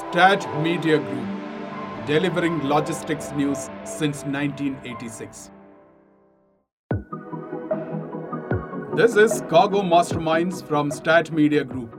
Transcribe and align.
STAT 0.00 0.62
Media 0.62 0.98
Group, 0.98 2.06
delivering 2.06 2.66
logistics 2.66 3.32
news 3.32 3.68
since 3.84 4.24
1986. 4.24 5.50
This 8.96 9.16
is 9.16 9.42
Cargo 9.50 9.82
Masterminds 9.82 10.66
from 10.66 10.90
STAT 10.90 11.30
Media 11.32 11.64
Group. 11.64 11.94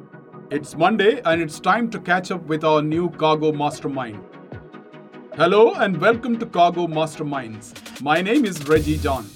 It's 0.50 0.76
Monday 0.76 1.22
and 1.26 1.44
it's 1.44 1.60
time 1.60 1.92
to 1.92 2.00
catch 2.00 2.32
up 2.32 2.42
with 2.48 2.64
our 2.64 2.82
new 2.82 3.12
Cargo 3.12 3.52
Mastermind. 3.52 4.20
Hello 5.36 5.76
and 5.76 6.02
welcome 6.02 6.40
to 6.40 6.48
Cargo 6.48 6.88
Masterminds. 6.88 8.02
My 8.02 8.20
name 8.20 8.46
is 8.46 8.58
Reji 8.62 9.00
John. 9.00 9.30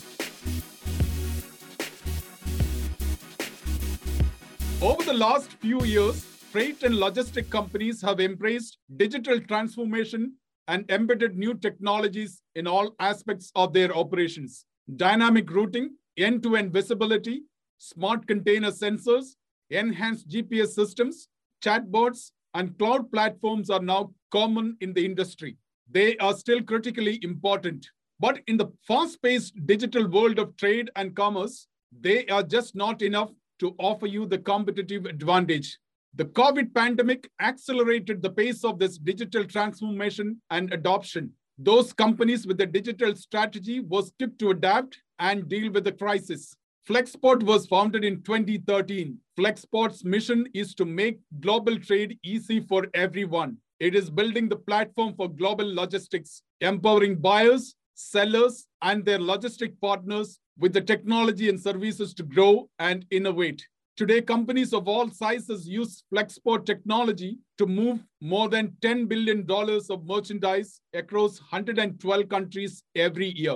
Over 4.82 5.04
the 5.04 5.14
last 5.14 5.52
few 5.52 5.84
years, 5.86 6.26
freight 6.56 6.84
and 6.84 6.96
logistic 6.96 7.50
companies 7.50 8.02
have 8.02 8.22
embraced 8.22 8.78
digital 8.96 9.42
transformation 9.42 10.32
and 10.70 10.90
embedded 10.90 11.36
new 11.36 11.54
technologies 11.54 12.42
in 12.56 12.66
all 12.66 12.96
aspects 13.02 13.52
of 13.56 13.74
their 13.74 13.94
operations. 13.94 14.66
Dynamic 14.96 15.52
routing, 15.52 15.98
end 16.16 16.42
to 16.44 16.56
end 16.56 16.72
visibility, 16.72 17.42
smart 17.78 18.26
container 18.26 18.72
sensors, 18.72 19.36
enhanced 19.70 20.30
GPS 20.30 20.70
systems, 20.70 21.28
chatbots, 21.62 22.32
and 22.54 22.78
cloud 22.78 23.12
platforms 23.12 23.70
are 23.70 23.82
now 23.82 24.14
common 24.32 24.78
in 24.80 24.94
the 24.94 25.04
industry. 25.04 25.58
They 25.92 26.16
are 26.20 26.34
still 26.34 26.64
critically 26.64 27.20
important. 27.22 27.86
But 28.18 28.40
in 28.48 28.56
the 28.56 28.72
fast 28.88 29.22
paced 29.22 29.54
digital 29.66 30.08
world 30.08 30.40
of 30.40 30.56
trade 30.56 30.90
and 30.96 31.18
commerce, 31.18 31.68
they 32.00 32.26
are 32.28 32.44
just 32.44 32.78
not 32.78 33.02
enough 33.02 33.32
to 33.60 33.76
offer 33.78 34.08
you 34.08 34.26
the 34.26 34.38
competitive 34.38 35.06
advantage. 35.06 35.78
The 36.18 36.24
COVID 36.24 36.74
pandemic 36.74 37.30
accelerated 37.42 38.22
the 38.22 38.30
pace 38.30 38.64
of 38.64 38.80
this 38.80 38.98
digital 38.98 39.44
transformation 39.44 40.42
and 40.50 40.72
adoption. 40.72 41.32
Those 41.58 41.92
companies 41.92 42.48
with 42.48 42.62
a 42.62 42.66
digital 42.66 43.18
strategy 43.18 43.82
was 43.82 44.14
quick 44.18 44.38
to 44.40 44.52
adapt 44.52 44.98
and 45.20 45.50
deal 45.50 45.74
with 45.74 45.84
the 45.84 45.92
crisis. 45.92 46.56
Flexport 46.88 47.44
was 47.44 47.68
founded 47.68 48.06
in 48.06 48.22
2013. 48.24 49.18
Flexport's 49.38 50.06
mission 50.06 50.48
is 50.54 50.74
to 50.76 50.86
make 50.86 51.20
global 51.42 51.78
trade 51.78 52.18
easy 52.24 52.62
for 52.62 52.88
everyone. 52.94 53.58
It 53.82 53.94
is 53.94 54.10
building 54.10 54.48
the 54.48 54.56
platform 54.56 55.16
for 55.16 55.28
global 55.28 55.66
logistics, 55.76 56.44
empowering 56.62 57.18
buyers, 57.18 57.76
sellers, 57.96 58.68
and 58.82 59.04
their 59.04 59.20
logistic 59.20 59.74
partners 59.82 60.40
with 60.58 60.72
the 60.72 60.80
technology 60.80 61.50
and 61.50 61.60
services 61.60 62.14
to 62.14 62.24
grow 62.24 62.70
and 62.80 63.06
innovate. 63.12 63.68
Today, 63.98 64.22
companies 64.22 64.74
of 64.74 64.90
all 64.90 65.10
sizes 65.10 65.70
use 65.70 66.04
Flexport 66.14 66.66
technology 66.66 67.38
to 67.58 67.66
move 67.66 68.04
more 68.20 68.50
than 68.50 68.76
$10 68.82 69.08
billion 69.08 69.46
of 69.50 70.06
merchandise 70.06 70.82
across 70.94 71.40
112 71.40 72.28
countries 72.28 72.84
every 72.94 73.28
year. 73.28 73.56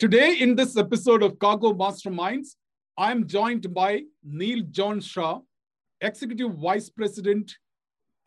Today, 0.00 0.38
in 0.40 0.56
this 0.56 0.76
episode 0.76 1.22
of 1.22 1.38
Cargo 1.38 1.72
Masterminds, 1.72 2.56
I'm 2.98 3.28
joined 3.28 3.72
by 3.72 4.02
Neel 4.24 4.64
Jones 4.72 5.06
Shah, 5.06 5.38
Executive 6.00 6.52
Vice 6.54 6.90
President 6.90 7.56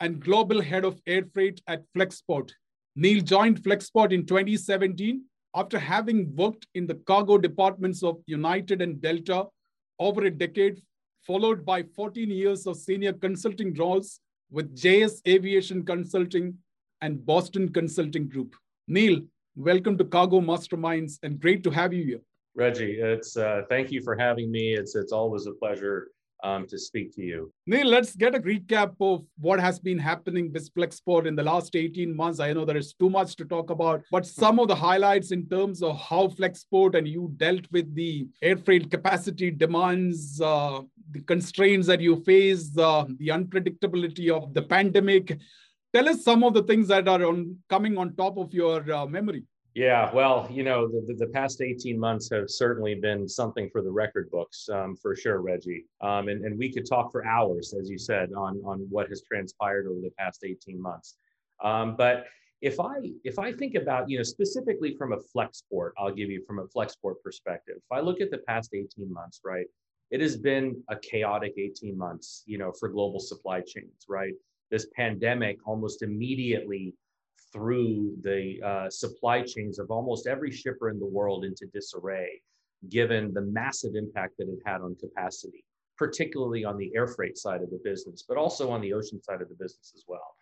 and 0.00 0.20
Global 0.20 0.62
Head 0.62 0.86
of 0.86 0.98
Air 1.06 1.24
Freight 1.34 1.60
at 1.68 1.82
Flexport. 1.94 2.52
Neel 2.96 3.20
joined 3.20 3.62
Flexport 3.62 4.12
in 4.12 4.24
2017 4.24 5.22
after 5.54 5.78
having 5.78 6.34
worked 6.34 6.66
in 6.74 6.86
the 6.86 6.94
cargo 7.06 7.36
departments 7.36 8.02
of 8.02 8.16
United 8.26 8.80
and 8.80 9.02
Delta 9.02 9.44
over 9.98 10.24
a 10.24 10.30
decade, 10.30 10.80
followed 11.26 11.64
by 11.64 11.82
14 11.82 12.30
years 12.30 12.66
of 12.66 12.76
senior 12.76 13.12
consulting 13.12 13.72
roles 13.74 14.20
with 14.50 14.76
JS 14.76 15.20
Aviation 15.26 15.84
Consulting 15.84 16.54
and 17.00 17.24
Boston 17.24 17.72
Consulting 17.72 18.28
Group. 18.28 18.54
Neel, 18.88 19.22
welcome 19.56 19.96
to 19.98 20.04
Cargo 20.04 20.40
Masterminds 20.40 21.18
and 21.22 21.40
great 21.40 21.64
to 21.64 21.70
have 21.70 21.92
you 21.92 22.04
here. 22.04 22.20
Reji, 22.58 23.02
it's 23.02 23.36
uh, 23.36 23.62
thank 23.68 23.90
you 23.90 24.00
for 24.02 24.16
having 24.16 24.50
me. 24.50 24.74
It's 24.74 24.94
it's 24.94 25.12
always 25.12 25.46
a 25.46 25.52
pleasure 25.52 26.08
um, 26.44 26.66
to 26.66 26.78
speak 26.78 27.14
to 27.16 27.22
you. 27.22 27.52
Neel, 27.66 27.86
let's 27.86 28.14
get 28.14 28.34
a 28.34 28.38
recap 28.38 28.94
of 29.00 29.24
what 29.38 29.58
has 29.58 29.78
been 29.78 29.98
happening 29.98 30.52
with 30.52 30.72
Flexport 30.74 31.26
in 31.26 31.34
the 31.34 31.42
last 31.42 31.74
18 31.74 32.14
months. 32.14 32.38
I 32.38 32.52
know 32.52 32.64
there 32.64 32.76
is 32.76 32.92
too 32.92 33.08
much 33.10 33.34
to 33.36 33.44
talk 33.44 33.70
about, 33.70 34.02
but 34.10 34.26
some 34.26 34.60
of 34.60 34.68
the 34.68 34.74
highlights 34.74 35.32
in 35.32 35.48
terms 35.48 35.82
of 35.82 35.98
how 35.98 36.28
Flexport 36.28 36.94
and 36.94 37.08
you 37.08 37.32
dealt 37.36 37.66
with 37.72 37.92
the 37.94 38.28
air 38.42 38.58
freight 38.58 38.90
capacity 38.90 39.50
demands, 39.50 40.40
uh, 40.40 40.82
the 41.10 41.20
constraints 41.20 41.86
that 41.86 42.00
you 42.00 42.22
face, 42.24 42.76
uh, 42.76 43.04
the 43.18 43.28
unpredictability 43.28 44.30
of 44.30 44.52
the 44.52 44.62
pandemic. 44.62 45.38
Tell 45.94 46.08
us 46.08 46.22
some 46.22 46.44
of 46.44 46.52
the 46.54 46.62
things 46.62 46.88
that 46.88 47.08
are 47.08 47.24
on 47.24 47.56
coming 47.70 47.96
on 47.96 48.14
top 48.16 48.36
of 48.36 48.52
your 48.52 48.92
uh, 48.92 49.06
memory. 49.06 49.44
Yeah, 49.74 50.14
well, 50.14 50.46
you 50.52 50.62
know, 50.62 50.86
the, 50.86 51.14
the, 51.14 51.26
past 51.26 51.60
18 51.60 51.98
months 51.98 52.30
have 52.30 52.48
certainly 52.48 52.94
been 52.94 53.28
something 53.28 53.68
for 53.70 53.82
the 53.82 53.90
record 53.90 54.30
books, 54.30 54.68
um, 54.72 54.94
for 54.94 55.16
sure, 55.16 55.42
Reji. 55.42 55.84
Um, 56.00 56.28
and, 56.28 56.44
and 56.44 56.56
we 56.56 56.72
could 56.72 56.88
talk 56.88 57.10
for 57.10 57.26
hours, 57.26 57.74
as 57.78 57.90
you 57.90 57.98
said, 57.98 58.32
on, 58.36 58.62
on 58.64 58.86
what 58.88 59.08
has 59.08 59.22
transpired 59.22 59.88
over 59.88 60.00
the 60.00 60.12
past 60.16 60.44
18 60.44 60.80
months. 60.80 61.16
Um, 61.60 61.96
but 61.96 62.26
if 62.60 62.78
I 62.78 62.94
if 63.24 63.38
I 63.38 63.52
think 63.52 63.74
about, 63.74 64.08
you 64.08 64.16
know, 64.16 64.22
specifically 64.22 64.94
from 64.96 65.12
a 65.12 65.18
Flexport, 65.18 65.90
I'll 65.98 66.14
give 66.14 66.30
you 66.30 66.42
from 66.46 66.60
a 66.60 66.66
Flexport 66.66 67.16
perspective. 67.22 67.76
If 67.76 67.92
I 67.92 68.00
look 68.00 68.20
at 68.20 68.30
the 68.30 68.38
past 68.38 68.74
18 68.74 69.12
months, 69.12 69.40
right, 69.44 69.66
it 70.10 70.20
has 70.20 70.36
been 70.36 70.82
a 70.88 70.96
chaotic 70.96 71.54
18 71.58 71.98
months, 71.98 72.44
you 72.46 72.58
know, 72.58 72.72
for 72.72 72.88
global 72.88 73.18
supply 73.18 73.60
chains, 73.60 74.06
right? 74.08 74.34
This 74.70 74.86
pandemic 74.96 75.58
almost 75.66 76.02
immediately 76.02 76.94
threw 77.54 78.14
the 78.20 78.60
uh, 78.62 78.90
supply 78.90 79.40
chains 79.42 79.78
of 79.78 79.90
almost 79.90 80.26
every 80.26 80.50
shipper 80.50 80.90
in 80.90 80.98
the 80.98 81.06
world 81.06 81.44
into 81.44 81.66
disarray, 81.72 82.42
given 82.90 83.32
the 83.32 83.40
massive 83.40 83.94
impact 83.94 84.34
that 84.38 84.48
it 84.48 84.58
had 84.66 84.80
on 84.80 84.96
capacity, 84.96 85.64
particularly 85.96 86.64
on 86.64 86.76
the 86.76 86.90
air 86.94 87.06
freight 87.06 87.38
side 87.38 87.62
of 87.62 87.70
the 87.70 87.80
business, 87.84 88.24
but 88.28 88.36
also 88.36 88.70
on 88.70 88.80
the 88.80 88.92
ocean 88.92 89.22
side 89.22 89.40
of 89.40 89.48
the 89.48 89.54
business 89.54 89.92
as 89.94 90.04
well. 90.08 90.34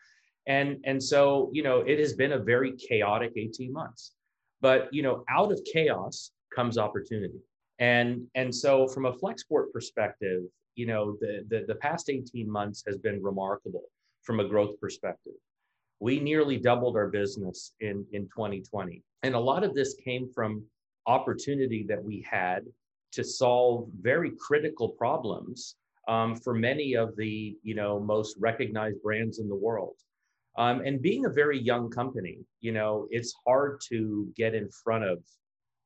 And, 0.47 0.79
and 0.85 1.01
so, 1.01 1.51
you 1.53 1.63
know, 1.63 1.81
it 1.81 1.99
has 2.01 2.15
been 2.15 2.33
a 2.33 2.39
very 2.39 2.73
chaotic 2.73 3.33
18 3.37 3.73
months. 3.73 4.13
But, 4.61 4.93
you 4.93 5.03
know, 5.03 5.25
out 5.29 5.53
of 5.53 5.61
chaos 5.71 6.33
comes 6.55 6.79
opportunity. 6.79 7.41
And, 7.79 8.27
and 8.35 8.55
so 8.55 8.89
from 8.89 9.07
a 9.07 9.13
Flexport 9.13 9.73
perspective, 9.73 10.43
you 10.75 10.87
know, 10.87 11.17
the, 11.21 11.45
the, 11.49 11.65
the 11.69 11.75
past 11.77 12.09
18 12.09 12.51
months 12.51 12.83
has 12.87 12.97
been 12.97 13.23
remarkable 13.23 13.85
from 14.23 14.41
a 14.41 14.49
growth 14.49 14.81
perspective 14.81 15.35
we 16.03 16.19
nearly 16.19 16.57
doubled 16.57 16.97
our 16.97 17.07
business 17.07 17.75
in, 17.79 18.05
in 18.13 18.23
2020. 18.23 19.05
And 19.23 19.37
a 19.37 19.39
lot 19.39 19.63
of 19.63 19.73
this 19.73 19.95
came 20.05 20.29
from 20.35 20.65
opportunity 21.07 21.87
that 21.89 22.03
we 22.03 22.27
had 22.29 22.65
to 23.13 23.23
solve 23.23 23.89
very 24.01 24.33
critical 24.41 24.89
problems 24.89 25.77
um, 26.09 26.35
for 26.35 26.55
many 26.55 26.95
of 26.95 27.15
the 27.17 27.57
you 27.63 27.77
know 27.77 28.01
most 28.01 28.37
recognized 28.41 29.01
brands 29.01 29.39
in 29.39 29.49
the 29.49 29.55
world. 29.55 29.95
Um, 30.59 30.81
and 30.85 31.01
being 31.01 31.25
a 31.25 31.31
very 31.31 31.59
young 31.59 31.89
company, 31.89 32.39
you 32.61 32.73
know, 32.73 33.07
it's 33.11 33.33
hard 33.47 33.81
to 33.89 34.29
get 34.37 34.57
in 34.57 34.69
front 34.71 35.05
of 35.05 35.19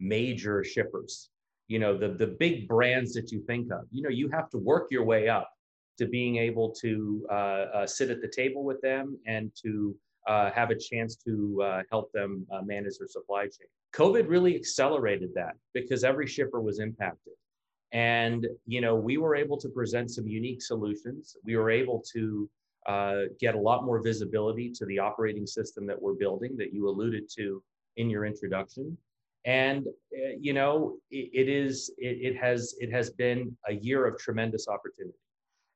major 0.00 0.64
shippers. 0.64 1.28
You 1.68 1.78
know, 1.78 1.98
the 1.98 2.08
the 2.08 2.28
big 2.38 2.66
brands 2.68 3.12
that 3.12 3.32
you 3.32 3.42
think 3.42 3.70
of. 3.70 3.82
You 3.90 4.00
know, 4.00 4.08
you 4.08 4.30
have 4.30 4.48
to 4.50 4.58
work 4.58 4.86
your 4.90 5.04
way 5.04 5.28
up 5.28 5.50
to 5.98 6.06
being 6.06 6.36
able 6.36 6.70
to 6.80 7.26
uh, 7.30 7.64
uh, 7.76 7.86
sit 7.86 8.08
at 8.08 8.22
the 8.22 8.28
table 8.28 8.64
with 8.64 8.80
them 8.80 9.18
and 9.26 9.52
to 9.62 9.94
uh, 10.26 10.50
have 10.50 10.70
a 10.70 10.78
chance 10.78 11.16
to 11.16 11.62
uh, 11.62 11.82
help 11.90 12.10
them 12.12 12.46
uh, 12.52 12.62
manage 12.62 12.98
their 12.98 13.08
supply 13.08 13.44
chain. 13.44 13.68
COVID 13.94 14.28
really 14.28 14.54
accelerated 14.54 15.30
that 15.34 15.54
because 15.72 16.04
every 16.04 16.26
shipper 16.26 16.60
was 16.60 16.80
impacted. 16.80 17.32
And, 17.92 18.46
you 18.66 18.80
know, 18.80 18.94
we 18.94 19.16
were 19.16 19.36
able 19.36 19.56
to 19.58 19.68
present 19.68 20.10
some 20.10 20.26
unique 20.26 20.62
solutions. 20.62 21.36
We 21.44 21.56
were 21.56 21.70
able 21.70 22.02
to 22.12 22.50
uh, 22.86 23.22
get 23.40 23.54
a 23.54 23.58
lot 23.58 23.84
more 23.84 24.02
visibility 24.02 24.70
to 24.72 24.86
the 24.86 24.98
operating 24.98 25.46
system 25.46 25.86
that 25.86 26.00
we're 26.00 26.14
building 26.14 26.56
that 26.56 26.72
you 26.72 26.88
alluded 26.88 27.28
to 27.36 27.62
in 27.96 28.10
your 28.10 28.26
introduction. 28.26 28.96
And, 29.44 29.86
uh, 29.86 30.34
you 30.40 30.52
know, 30.52 30.96
it, 31.10 31.30
it 31.32 31.48
is, 31.48 31.92
it, 31.98 32.34
it 32.34 32.36
has, 32.36 32.74
it 32.80 32.90
has 32.92 33.10
been 33.10 33.56
a 33.68 33.74
year 33.74 34.06
of 34.06 34.18
tremendous 34.18 34.66
opportunity 34.68 35.16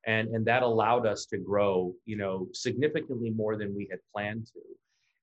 and 0.05 0.29
and 0.29 0.45
that 0.45 0.63
allowed 0.63 1.05
us 1.05 1.25
to 1.27 1.37
grow 1.37 1.93
you 2.05 2.17
know 2.17 2.47
significantly 2.53 3.29
more 3.29 3.55
than 3.55 3.75
we 3.75 3.87
had 3.89 3.99
planned 4.13 4.47
to. 4.47 4.59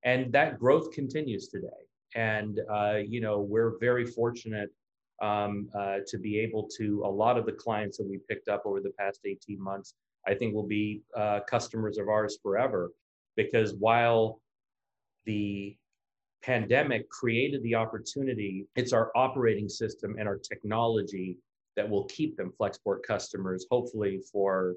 And 0.05 0.33
that 0.33 0.59
growth 0.59 0.93
continues 0.93 1.49
today. 1.49 1.69
And 2.15 2.61
uh, 2.71 2.99
you 3.07 3.21
know 3.21 3.41
we're 3.41 3.79
very 3.79 4.07
fortunate 4.07 4.71
um, 5.21 5.69
uh, 5.75 5.99
to 6.07 6.19
be 6.19 6.39
able 6.39 6.69
to 6.79 7.03
a 7.05 7.11
lot 7.11 7.37
of 7.37 7.45
the 7.45 7.53
clients 7.53 7.99
that 7.99 8.09
we 8.09 8.19
picked 8.29 8.49
up 8.49 8.63
over 8.65 8.81
the 8.81 8.93
past 8.99 9.21
18 9.25 9.61
months 9.61 9.95
i 10.29 10.35
think 10.35 10.55
will 10.55 10.67
be 10.67 11.03
uh, 11.17 11.41
customers 11.49 11.99
of 11.99 12.09
ours 12.09 12.39
forever. 12.43 12.93
Because 13.37 13.75
while 13.75 14.41
the 15.27 15.77
pandemic 16.43 17.09
created 17.09 17.63
the 17.63 17.75
opportunity 17.75 18.67
it's 18.77 18.93
our 18.93 19.11
operating 19.17 19.69
system 19.69 20.17
and 20.19 20.29
our 20.29 20.39
technology 20.39 21.37
that 21.79 21.89
will 21.89 22.05
keep 22.05 22.37
them 22.37 22.53
Flexport 22.61 23.05
customers, 23.05 23.65
hopefully 23.71 24.21
for 24.33 24.75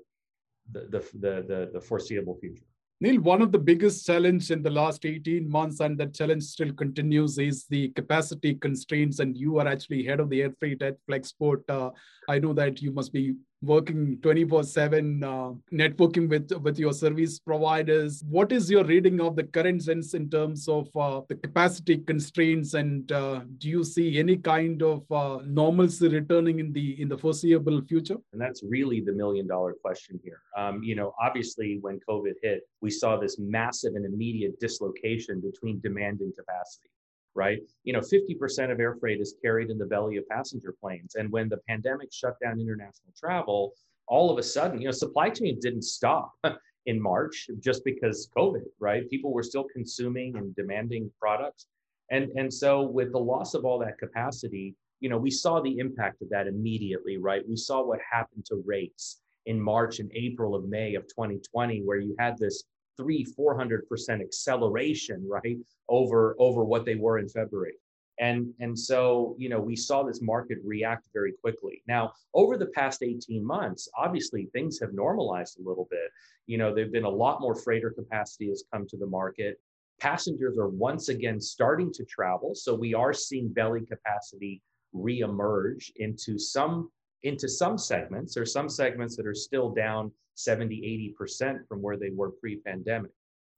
the, 0.71 0.81
the, 0.91 1.01
the, 1.47 1.69
the, 1.73 1.81
foreseeable 1.81 2.37
future. 2.39 2.63
Neel, 3.01 3.19
one 3.19 3.41
of 3.41 3.51
the 3.51 3.57
biggest 3.57 4.05
challenge 4.05 4.51
in 4.51 4.61
the 4.61 4.69
last 4.69 5.03
18 5.03 5.49
months, 5.49 5.79
and 5.79 5.97
that 5.97 6.13
challenge 6.13 6.43
still 6.43 6.71
continues, 6.71 7.39
is 7.39 7.65
the 7.65 7.89
capacity 7.89 8.53
constraints. 8.53 9.17
And 9.17 9.35
you 9.35 9.57
are 9.57 9.67
actually 9.67 10.03
head 10.03 10.19
of 10.19 10.29
the 10.29 10.43
air 10.43 10.53
freight 10.59 10.83
at 10.83 10.97
Flexport. 11.09 11.63
Uh, 11.67 11.89
I 12.29 12.37
know 12.37 12.53
that 12.53 12.83
you 12.83 12.91
must 12.91 13.11
be 13.11 13.33
working 13.61 14.19
24 14.21 14.63
7 14.63 15.23
uh, 15.23 15.51
networking 15.71 16.27
with 16.29 16.51
with 16.61 16.77
your 16.79 16.93
service 16.93 17.39
providers. 17.39 18.23
What 18.29 18.51
is 18.51 18.69
your 18.69 18.83
reading 18.83 19.21
of 19.21 19.35
the 19.35 19.43
current 19.43 19.83
sense 19.83 20.13
in 20.13 20.29
terms 20.29 20.67
of 20.67 20.89
uh, 20.95 21.21
the 21.29 21.35
capacity 21.35 21.97
constraints? 21.97 22.73
And 22.73 23.11
uh, 23.11 23.41
do 23.57 23.69
you 23.69 23.83
see 23.83 24.19
any 24.19 24.37
kind 24.37 24.81
of 24.83 25.09
uh, 25.11 25.39
normalcy 25.45 26.07
returning 26.07 26.59
in 26.59 26.73
the 26.73 27.01
in 27.01 27.07
the 27.09 27.17
foreseeable 27.17 27.81
future? 27.87 28.17
And 28.33 28.41
that's 28.41 28.63
really 28.63 29.01
the 29.01 29.13
million 29.13 29.47
dollar 29.47 29.73
question 29.81 30.19
here. 30.23 30.41
Um, 30.57 30.81
you 30.83 30.95
know 30.95 31.13
obviously 31.21 31.77
when 31.81 31.99
covid 32.07 32.35
hit 32.41 32.61
we 32.81 32.89
saw 32.89 33.17
this 33.17 33.37
massive 33.39 33.95
and 33.95 34.05
immediate 34.05 34.59
dislocation 34.59 35.41
between 35.41 35.79
demand 35.79 36.19
and 36.21 36.33
capacity 36.35 36.89
right? 37.35 37.59
You 37.83 37.93
know, 37.93 37.99
50% 37.99 38.71
of 38.71 38.79
air 38.79 38.95
freight 38.95 39.21
is 39.21 39.35
carried 39.41 39.69
in 39.69 39.77
the 39.77 39.85
belly 39.85 40.17
of 40.17 40.27
passenger 40.27 40.75
planes. 40.79 41.15
And 41.15 41.31
when 41.31 41.49
the 41.49 41.59
pandemic 41.67 42.11
shut 42.11 42.35
down 42.43 42.59
international 42.59 43.13
travel, 43.17 43.73
all 44.07 44.29
of 44.29 44.37
a 44.37 44.43
sudden, 44.43 44.81
you 44.81 44.87
know, 44.87 44.91
supply 44.91 45.29
chains 45.29 45.63
didn't 45.63 45.83
stop 45.83 46.33
in 46.85 47.01
March 47.01 47.49
just 47.59 47.83
because 47.85 48.29
COVID, 48.37 48.65
right? 48.79 49.09
People 49.09 49.33
were 49.33 49.43
still 49.43 49.65
consuming 49.73 50.35
and 50.35 50.55
demanding 50.55 51.11
products. 51.19 51.67
And, 52.09 52.29
and 52.35 52.53
so 52.53 52.81
with 52.81 53.11
the 53.11 53.19
loss 53.19 53.53
of 53.53 53.63
all 53.63 53.79
that 53.79 53.97
capacity, 53.97 54.75
you 54.99 55.09
know, 55.09 55.17
we 55.17 55.31
saw 55.31 55.61
the 55.61 55.77
impact 55.79 56.21
of 56.21 56.29
that 56.29 56.47
immediately, 56.47 57.17
right? 57.17 57.47
We 57.47 57.55
saw 57.55 57.83
what 57.83 57.99
happened 58.09 58.45
to 58.45 58.61
rates 58.65 59.21
in 59.45 59.59
March 59.59 59.99
and 59.99 60.11
April 60.13 60.55
of 60.55 60.65
May 60.65 60.95
of 60.95 61.03
2020, 61.07 61.81
where 61.83 61.97
you 61.97 62.15
had 62.19 62.37
this 62.37 62.63
three, 62.97 63.25
400% 63.37 64.21
acceleration, 64.21 65.27
right, 65.27 65.57
over, 65.89 66.35
over 66.39 66.63
what 66.63 66.85
they 66.85 66.95
were 66.95 67.19
in 67.19 67.29
February. 67.29 67.73
And, 68.19 68.53
and 68.59 68.77
so, 68.77 69.35
you 69.39 69.49
know, 69.49 69.59
we 69.59 69.75
saw 69.75 70.03
this 70.03 70.21
market 70.21 70.59
react 70.63 71.07
very 71.11 71.33
quickly. 71.41 71.81
Now, 71.87 72.13
over 72.35 72.55
the 72.55 72.67
past 72.67 73.01
18 73.01 73.43
months, 73.43 73.89
obviously 73.97 74.47
things 74.53 74.79
have 74.79 74.93
normalized 74.93 75.59
a 75.59 75.67
little 75.67 75.87
bit. 75.89 76.11
You 76.45 76.59
know, 76.59 76.73
there've 76.73 76.91
been 76.91 77.03
a 77.03 77.09
lot 77.09 77.41
more 77.41 77.55
freighter 77.55 77.89
capacity 77.89 78.49
has 78.49 78.63
come 78.71 78.85
to 78.89 78.97
the 78.97 79.07
market. 79.07 79.59
Passengers 79.99 80.57
are 80.57 80.69
once 80.69 81.09
again 81.09 81.41
starting 81.41 81.91
to 81.93 82.05
travel. 82.05 82.53
So 82.53 82.75
we 82.75 82.93
are 82.93 83.13
seeing 83.13 83.51
belly 83.51 83.85
capacity 83.85 84.61
reemerge 84.93 85.91
into 85.95 86.37
some 86.37 86.91
into 87.23 87.47
some 87.47 87.77
segments. 87.77 88.37
Are 88.37 88.45
some 88.45 88.69
segments 88.69 89.15
that 89.15 89.27
are 89.27 89.35
still 89.35 89.69
down 89.69 90.11
70, 90.35 91.15
80% 91.19 91.67
from 91.67 91.81
where 91.81 91.97
they 91.97 92.09
were 92.09 92.31
pre 92.31 92.57
pandemic. 92.57 93.11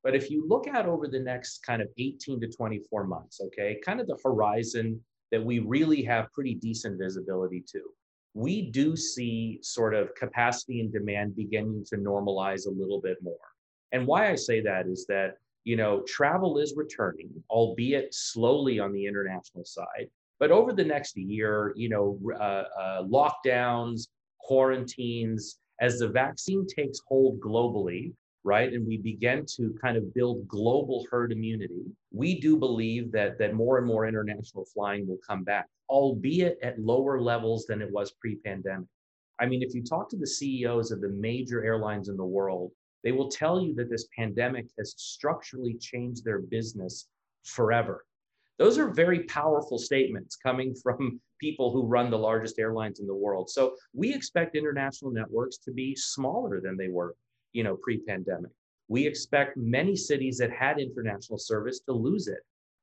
But 0.04 0.16
if 0.16 0.30
you 0.30 0.46
look 0.48 0.68
at 0.68 0.86
over 0.86 1.08
the 1.08 1.20
next 1.20 1.60
kind 1.66 1.82
of 1.82 1.88
18 1.98 2.42
to 2.42 2.48
24 2.48 3.06
months, 3.06 3.40
okay, 3.42 3.80
kind 3.86 4.02
of 4.02 4.08
the 4.08 4.18
horizon 4.24 5.00
that 5.32 5.44
we 5.44 5.60
really 5.60 6.04
have 6.04 6.32
pretty 6.34 6.56
decent 6.56 7.00
visibility 7.00 7.64
to, 7.72 7.82
we 8.34 8.70
do 8.72 8.96
see 8.96 9.60
sort 9.62 9.94
of 9.94 10.14
capacity 10.16 10.82
and 10.82 10.92
demand 10.92 11.36
beginning 11.36 11.86
to 11.86 11.98
normalize 11.98 12.68
a 12.68 12.72
little 12.72 13.00
bit 13.00 13.18
more. 13.22 13.38
And 13.92 14.06
why 14.06 14.30
I 14.30 14.36
say 14.36 14.60
that 14.62 14.88
is 14.88 15.06
that, 15.08 15.36
you 15.64 15.78
know, 15.78 16.02
travel 16.02 16.58
is 16.58 16.74
returning, 16.76 17.30
albeit 17.50 18.14
slowly 18.14 18.80
on 18.80 18.92
the 18.92 19.06
international 19.06 19.64
side. 19.64 20.10
But 20.40 20.52
over 20.52 20.74
the 20.74 20.84
next 20.84 21.18
year, 21.18 21.74
you 21.76 21.90
know, 21.90 22.20
uh, 22.36 22.64
uh, 22.80 23.04
lockdowns, 23.04 24.08
quarantines, 24.40 25.60
as 25.80 26.00
the 26.00 26.08
vaccine 26.08 26.66
takes 26.68 27.00
hold 27.08 27.40
globally, 27.40 28.14
right, 28.44 28.74
and 28.74 28.86
we 28.86 28.98
begin 28.98 29.46
to 29.56 29.76
kind 29.82 29.98
of 29.98 30.14
build 30.14 30.48
global 30.48 31.06
herd 31.10 31.32
immunity, 31.32 31.86
we 32.12 32.40
do 32.40 32.58
believe 32.58 33.12
that 33.12 33.38
that 33.40 33.54
more 33.54 33.78
and 33.78 33.88
more 33.88 34.06
international 34.06 34.66
flying 34.66 35.08
will 35.08 35.20
come 35.26 35.44
back, 35.44 35.68
albeit 35.90 36.58
at 36.62 36.80
lower 36.80 37.22
levels 37.22 37.66
than 37.66 37.82
it 37.82 37.92
was 37.92 38.12
pre-pandemic. 38.20 38.88
I 39.40 39.46
mean, 39.46 39.62
if 39.62 39.74
you 39.74 39.84
talk 39.84 40.10
to 40.10 40.18
the 40.18 40.28
CEOs 40.28 40.92
of 40.92 41.02
the 41.02 41.10
major 41.10 41.64
airlines 41.64 42.10
in 42.10 42.18
the 42.18 42.26
world, 42.26 42.72
they 43.04 43.12
will 43.12 43.30
tell 43.30 43.62
you 43.62 43.74
that 43.76 43.90
this 43.90 44.08
pandemic 44.16 44.68
has 44.78 44.94
structurally 44.98 45.76
changed 45.76 46.24
their 46.24 46.40
business 46.40 47.08
forever. 47.44 48.06
Those 48.60 48.78
are 48.78 48.90
very 48.90 49.24
powerful 49.24 49.78
statements 49.78 50.36
coming 50.36 50.76
from 50.84 51.20
people 51.40 51.72
who 51.72 51.86
run 51.86 52.10
the 52.10 52.18
largest 52.18 52.60
airlines 52.60 53.00
in 53.00 53.08
the 53.08 53.16
world. 53.16 53.50
So 53.50 53.76
we 53.94 54.14
expect 54.14 54.56
international 54.56 55.12
networks 55.12 55.58
to 55.60 55.72
be 55.72 55.96
smaller 55.96 56.62
than 56.62 56.78
they 56.78 56.88
were, 56.88 57.16
you 57.52 57.64
know, 57.64 57.78
pre-pandemic. 57.82 58.52
We 58.88 59.08
expect 59.08 59.58
many 59.58 59.96
cities 59.96 60.38
that 60.38 60.52
had 60.52 60.80
international 60.80 61.40
service 61.40 61.80
to 61.82 61.94
lose 61.94 62.28
it 62.28 62.40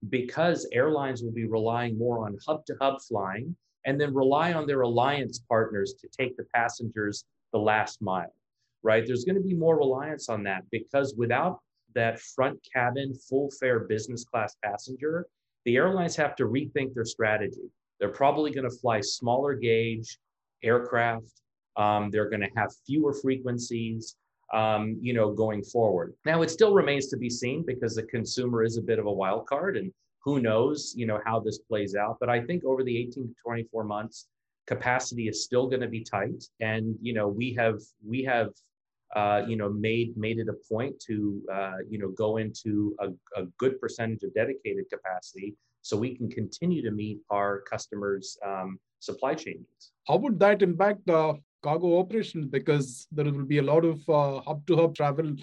because 0.08 0.66
airlines 0.72 1.22
will 1.22 1.32
be 1.32 1.46
relying 1.46 1.98
more 1.98 2.24
on 2.24 2.36
hub 2.46 2.64
to 2.66 2.74
hub 2.80 3.00
flying 3.06 3.54
and 3.84 4.00
then 4.00 4.14
rely 4.14 4.52
on 4.52 4.66
their 4.66 4.82
alliance 4.82 5.40
partners 5.48 5.94
to 6.00 6.08
take 6.08 6.36
the 6.36 6.44
passengers 6.54 7.24
the 7.52 7.58
last 7.58 8.00
mile, 8.02 8.34
right? 8.82 9.06
There's 9.06 9.24
going 9.24 9.36
to 9.36 9.46
be 9.46 9.54
more 9.54 9.76
reliance 9.76 10.28
on 10.28 10.42
that 10.44 10.64
because 10.70 11.14
without 11.16 11.60
that 11.94 12.20
front 12.20 12.58
cabin 12.72 13.14
full 13.14 13.50
fare 13.58 13.80
business 13.80 14.24
class 14.24 14.56
passenger, 14.62 15.26
the 15.64 15.76
airlines 15.76 16.16
have 16.16 16.36
to 16.36 16.44
rethink 16.44 16.94
their 16.94 17.04
strategy. 17.04 17.70
They're 17.98 18.08
probably 18.08 18.50
going 18.50 18.68
to 18.68 18.76
fly 18.78 19.00
smaller 19.00 19.54
gauge 19.54 20.18
aircraft. 20.62 21.42
Um, 21.76 22.10
they're 22.10 22.28
going 22.28 22.40
to 22.40 22.50
have 22.56 22.70
fewer 22.86 23.12
frequencies, 23.12 24.16
um, 24.52 24.98
you 25.00 25.12
know, 25.12 25.32
going 25.32 25.62
forward. 25.62 26.14
Now, 26.24 26.42
it 26.42 26.50
still 26.50 26.74
remains 26.74 27.08
to 27.08 27.16
be 27.16 27.30
seen 27.30 27.64
because 27.66 27.94
the 27.94 28.02
consumer 28.04 28.64
is 28.64 28.76
a 28.76 28.82
bit 28.82 28.98
of 28.98 29.06
a 29.06 29.12
wild 29.12 29.46
card, 29.46 29.76
and 29.76 29.92
who 30.24 30.40
knows, 30.40 30.94
you 30.96 31.06
know, 31.06 31.20
how 31.24 31.40
this 31.40 31.58
plays 31.58 31.94
out. 31.94 32.16
But 32.20 32.28
I 32.28 32.40
think 32.40 32.64
over 32.64 32.82
the 32.82 32.96
18 32.96 33.28
to 33.28 33.34
24 33.44 33.84
months, 33.84 34.28
capacity 34.66 35.28
is 35.28 35.44
still 35.44 35.68
going 35.68 35.80
to 35.80 35.88
be 35.88 36.02
tight, 36.02 36.44
and 36.60 36.96
you 37.00 37.12
know, 37.12 37.28
we 37.28 37.54
have 37.54 37.80
we 38.06 38.22
have 38.24 38.50
uh, 39.16 39.42
you 39.46 39.56
know, 39.56 39.68
made 39.68 40.16
made 40.16 40.38
it 40.38 40.48
a 40.48 40.56
point 40.72 40.98
to 41.00 41.42
uh, 41.52 41.78
you 41.88 41.98
know 41.98 42.10
go 42.10 42.36
into 42.36 42.94
a, 43.00 43.08
a, 43.40 43.46
good 43.58 43.80
percentage 43.80 44.22
of 44.22 44.32
dedicated 44.34 44.84
capacity, 44.92 45.56
so 45.82 45.96
we 45.96 46.14
can 46.14 46.30
continue 46.30 46.80
to 46.82 46.92
meet 46.92 47.18
our 47.30 47.62
customers' 47.62 48.38
um, 48.46 48.78
supply 49.00 49.34
chain 49.34 49.56
needs. 49.58 49.92
How 50.06 50.16
would 50.16 50.38
that 50.38 50.62
impact 50.62 51.08
uh, 51.10 51.34
cargo 51.62 51.98
operations? 51.98 52.46
Because 52.46 53.08
there 53.10 53.24
will 53.24 53.44
be 53.44 53.58
a 53.58 53.62
lot 53.62 53.84
of 53.84 54.08
uh, 54.08 54.40
hub-to-hub 54.42 54.94
travel 54.94 55.34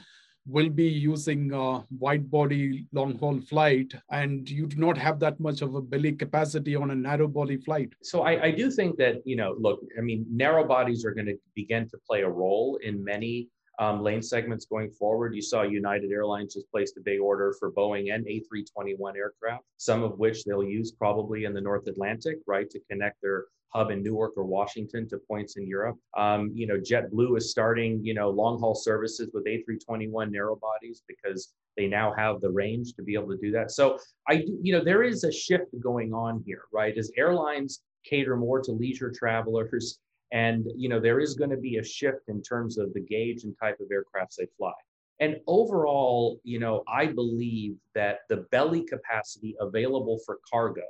will 0.48 0.70
be 0.70 0.88
using 0.88 1.54
uh, 1.54 1.82
wide 2.00 2.32
body 2.32 2.86
long 2.94 3.18
haul 3.18 3.40
flight 3.42 3.94
and 4.12 4.50
you 4.50 4.66
do 4.66 4.78
not 4.78 4.98
have 4.98 5.20
that 5.20 5.38
much 5.40 5.62
of 5.62 5.76
a 5.76 5.82
belly 5.82 6.14
capacity 6.14 6.76
on 6.76 6.92
a 6.92 6.96
narrow 6.96 7.28
body 7.28 7.58
flight 7.58 7.92
so 8.02 8.22
I, 8.22 8.46
I 8.46 8.52
do 8.52 8.72
think 8.72 8.98
that 8.98 9.16
you 9.26 9.36
know 9.36 9.56
look 9.60 9.82
i 9.98 10.02
mean 10.02 10.26
narrow 10.32 10.66
bodies 10.66 11.04
are 11.06 11.12
going 11.12 11.26
to 11.26 11.38
begin 11.54 11.90
to 11.90 11.98
play 12.08 12.22
a 12.22 12.30
role 12.30 12.80
in 12.82 13.04
many 13.04 13.50
um, 13.80 14.02
lane 14.02 14.22
segments 14.22 14.66
going 14.66 14.92
forward. 14.92 15.36
You 15.36 15.42
saw 15.42 15.62
United 15.62 16.12
Airlines 16.12 16.56
just 16.56 16.70
placed 16.72 16.98
a 16.98 17.02
big 17.02 17.20
order 17.20 17.54
for 17.60 17.72
Boeing 17.72 18.14
and 18.14 18.26
A321 18.26 19.16
aircraft, 19.16 19.64
some 19.78 20.04
of 20.04 20.18
which 20.18 20.44
they'll 20.44 20.64
use 20.64 20.92
probably 20.92 21.46
in 21.46 21.54
the 21.54 21.62
North 21.62 21.88
Atlantic, 21.88 22.38
right, 22.48 22.70
to 22.70 22.80
connect 22.90 23.22
their 23.22 23.46
hub 23.70 23.92
in 23.92 24.02
Newark 24.02 24.34
or 24.38 24.46
Washington 24.46 25.08
to 25.10 25.18
points 25.28 25.58
in 25.58 25.68
Europe. 25.68 25.98
Um, 26.18 26.52
you 26.54 26.68
know, 26.68 26.78
JetBlue 26.78 27.38
is 27.38 27.52
starting, 27.52 28.04
you 28.04 28.14
know, 28.14 28.30
long 28.30 28.60
haul 28.60 28.76
services 28.76 29.30
with 29.34 29.46
A321 29.46 30.32
narrow 30.32 30.56
bodies 30.56 31.04
because 31.08 31.54
they 31.76 31.88
now 31.88 32.14
have 32.18 32.42
the 32.42 32.50
range 32.50 32.94
to 32.96 33.04
be 33.04 33.14
able 33.14 33.30
to 33.30 33.38
do 33.38 33.52
that. 33.52 33.72
So 33.72 34.00
I, 34.28 34.46
you 34.62 34.74
know, 34.74 34.84
there 34.84 35.04
is 35.04 35.24
a 35.24 35.32
shift 35.32 35.80
going 35.80 36.14
on 36.14 36.44
here, 36.46 36.64
right? 36.74 36.98
As 36.98 37.12
airlines 37.18 37.82
cater 38.04 38.36
more 38.38 38.62
to 38.62 38.72
leisure 38.72 39.12
travelers, 39.12 40.00
and 40.32 40.66
you 40.76 40.90
know 40.90 41.00
there 41.00 41.20
is 41.20 41.36
going 41.36 41.50
to 41.50 41.58
be 41.58 41.78
a 41.78 41.84
shift 41.84 42.28
in 42.28 42.42
terms 42.42 42.78
of 42.78 42.94
the 42.94 43.02
gauge 43.02 43.44
and 43.44 43.56
type 43.62 43.80
of 43.80 43.88
aircrafts 43.88 44.36
they 44.38 44.48
fly. 44.58 44.74
And 45.20 45.38
overall, 45.48 46.40
you 46.44 46.60
know, 46.60 46.84
I 46.88 47.08
believe 47.08 47.76
that 47.96 48.20
the 48.30 48.46
belly 48.52 48.84
capacity 48.84 49.56
available 49.60 50.20
for 50.26 50.40
cargo 50.48 50.84